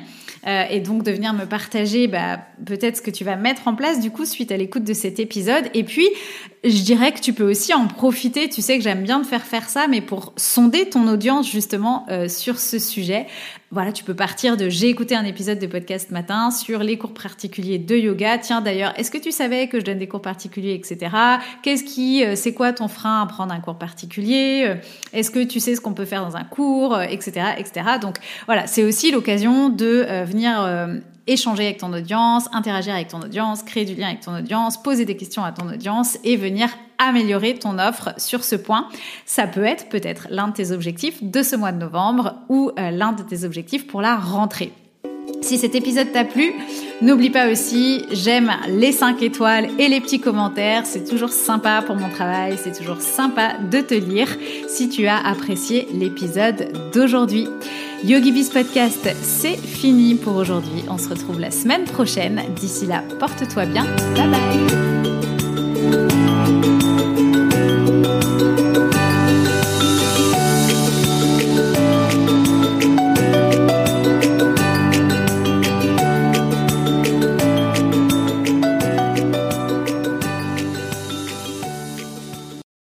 Et 0.71 0.81
donc 0.81 1.03
de 1.03 1.11
venir 1.11 1.35
me 1.35 1.45
partager 1.45 2.08
bah, 2.09 2.41
peut-être 2.65 2.97
ce 2.97 3.03
que 3.03 3.11
tu 3.11 3.25
vas 3.25 3.37
mettre 3.37 3.69
en 3.69 3.75
place 3.75 4.01
du 4.01 4.11
coup 4.11 4.25
suite 4.25 4.53
à 4.53 4.57
l'écoute 4.57 4.85
de 4.85 4.95
cet 4.95 5.21
épisode. 5.21 5.65
Et 5.75 5.85
puis, 5.85 6.09
je 6.65 6.83
dirais 6.83 7.13
que 7.13 7.21
tu 7.21 7.33
peux 7.33 7.49
aussi 7.49 7.73
en 7.73 7.87
profiter. 7.87 8.49
Tu 8.49 8.63
sais 8.63 8.77
que 8.79 8.85
j'aime 8.85 9.03
bien 9.03 9.21
te 9.23 9.27
faire 9.27 9.45
faire 9.45 9.69
ça, 9.69 9.87
mais 9.89 10.01
pour 10.01 10.33
sonder 10.37 10.89
ton 10.89 11.07
audience 11.09 11.51
justement 11.51 12.07
euh, 12.11 12.29
sur 12.29 12.59
ce 12.59 12.79
sujet. 12.79 13.27
Voilà, 13.71 13.93
tu 13.93 14.03
peux 14.03 14.15
partir 14.15 14.57
de 14.57 14.69
j'ai 14.69 14.89
écouté 14.89 15.15
un 15.15 15.25
épisode 15.25 15.59
de 15.59 15.67
podcast 15.67 16.11
matin 16.11 16.51
sur 16.51 16.81
les 16.81 16.97
cours 16.97 17.13
particuliers 17.13 17.79
de 17.79 17.97
yoga. 17.97 18.39
Tiens 18.39 18.61
d'ailleurs, 18.61 18.99
est-ce 18.99 19.11
que 19.11 19.19
tu 19.19 19.31
savais 19.31 19.69
que 19.69 19.79
je 19.79 19.85
donne 19.85 19.99
des 19.99 20.09
cours 20.09 20.23
particuliers, 20.23 20.75
etc. 20.75 21.15
Qu'est-ce 21.63 21.85
qui, 21.85 22.25
euh, 22.25 22.35
c'est 22.35 22.55
quoi 22.55 22.73
ton 22.73 22.89
frein 22.89 23.23
à 23.23 23.27
prendre 23.27 23.53
un 23.53 23.61
cours 23.61 23.79
particulier? 23.79 24.65
Euh, 24.67 24.75
Est-ce 25.13 25.31
que 25.31 25.45
tu 25.45 25.61
sais 25.61 25.75
ce 25.75 25.81
qu'on 25.81 25.95
peut 25.95 26.07
faire 26.07 26.25
dans 26.25 26.37
un 26.37 26.45
cours, 26.45 27.01
etc., 27.01 27.55
etc. 27.59 27.87
Donc 28.01 28.17
voilà, 28.47 28.67
c'est 28.67 28.85
aussi 28.85 29.11
l'occasion 29.11 29.69
de 29.69 30.07
venir 30.25 31.01
échanger 31.29 31.67
avec 31.67 31.79
ton 31.79 31.93
audience, 31.93 32.49
interagir 32.53 32.95
avec 32.95 33.09
ton 33.09 33.21
audience, 33.21 33.63
créer 33.63 33.85
du 33.85 33.95
lien 33.95 34.09
avec 34.09 34.21
ton 34.21 34.37
audience, 34.37 34.83
poser 34.83 35.05
des 35.05 35.17
questions 35.17 35.45
à 35.45 35.53
ton 35.53 35.69
audience 35.69 36.19
et 36.25 36.37
venir 36.37 36.48
améliorer 36.99 37.55
ton 37.55 37.79
offre 37.79 38.11
sur 38.17 38.45
ce 38.45 38.57
point. 38.57 38.89
Ça 39.25 39.47
peut 39.47 39.65
être 39.65 39.89
peut-être 39.89 40.27
l'un 40.31 40.49
de 40.49 40.55
tes 40.55 40.73
objectifs 40.73 41.23
de 41.23 41.43
ce 41.43 41.57
mois 41.57 41.73
de 41.73 41.79
novembre 41.79 42.35
ou 42.49 42.71
euh, 42.79 42.91
l'un 42.91 43.13
de 43.13 43.23
tes 43.23 43.45
objectifs 43.45 43.87
pour 43.87 44.03
la 44.03 44.17
rentrée. 44.17 44.73
Si 45.41 45.57
cet 45.57 45.75
épisode 45.75 46.13
t'a 46.13 46.25
plu, 46.25 46.53
n'oublie 47.01 47.31
pas 47.31 47.51
aussi, 47.51 48.05
j'aime 48.11 48.51
les 48.69 48.93
5 48.93 49.23
étoiles 49.23 49.69
et 49.79 49.89
les 49.89 50.01
petits 50.01 50.21
commentaires. 50.21 50.85
C'est 50.85 51.05
toujours 51.05 51.31
sympa 51.31 51.83
pour 51.87 51.97
mon 51.97 52.09
travail, 52.11 52.59
c'est 52.63 52.77
toujours 52.77 53.01
sympa 53.01 53.55
de 53.71 53.81
te 53.81 53.95
lire 53.95 54.29
si 54.67 54.89
tu 54.89 55.07
as 55.07 55.25
apprécié 55.25 55.87
l'épisode 55.95 56.73
d'aujourd'hui. 56.93 57.47
YogiBiz 58.05 58.51
Podcast, 58.51 59.09
c'est 59.23 59.57
fini 59.57 60.15
pour 60.17 60.37
aujourd'hui. 60.37 60.85
On 60.89 60.99
se 60.99 61.09
retrouve 61.09 61.41
la 61.41 61.51
semaine 61.51 61.85
prochaine. 61.85 62.43
D'ici 62.57 62.87
là, 62.87 63.03
porte-toi 63.19 63.67
bien. 63.67 63.85
Bye 64.15 64.29
bye 65.91 66.28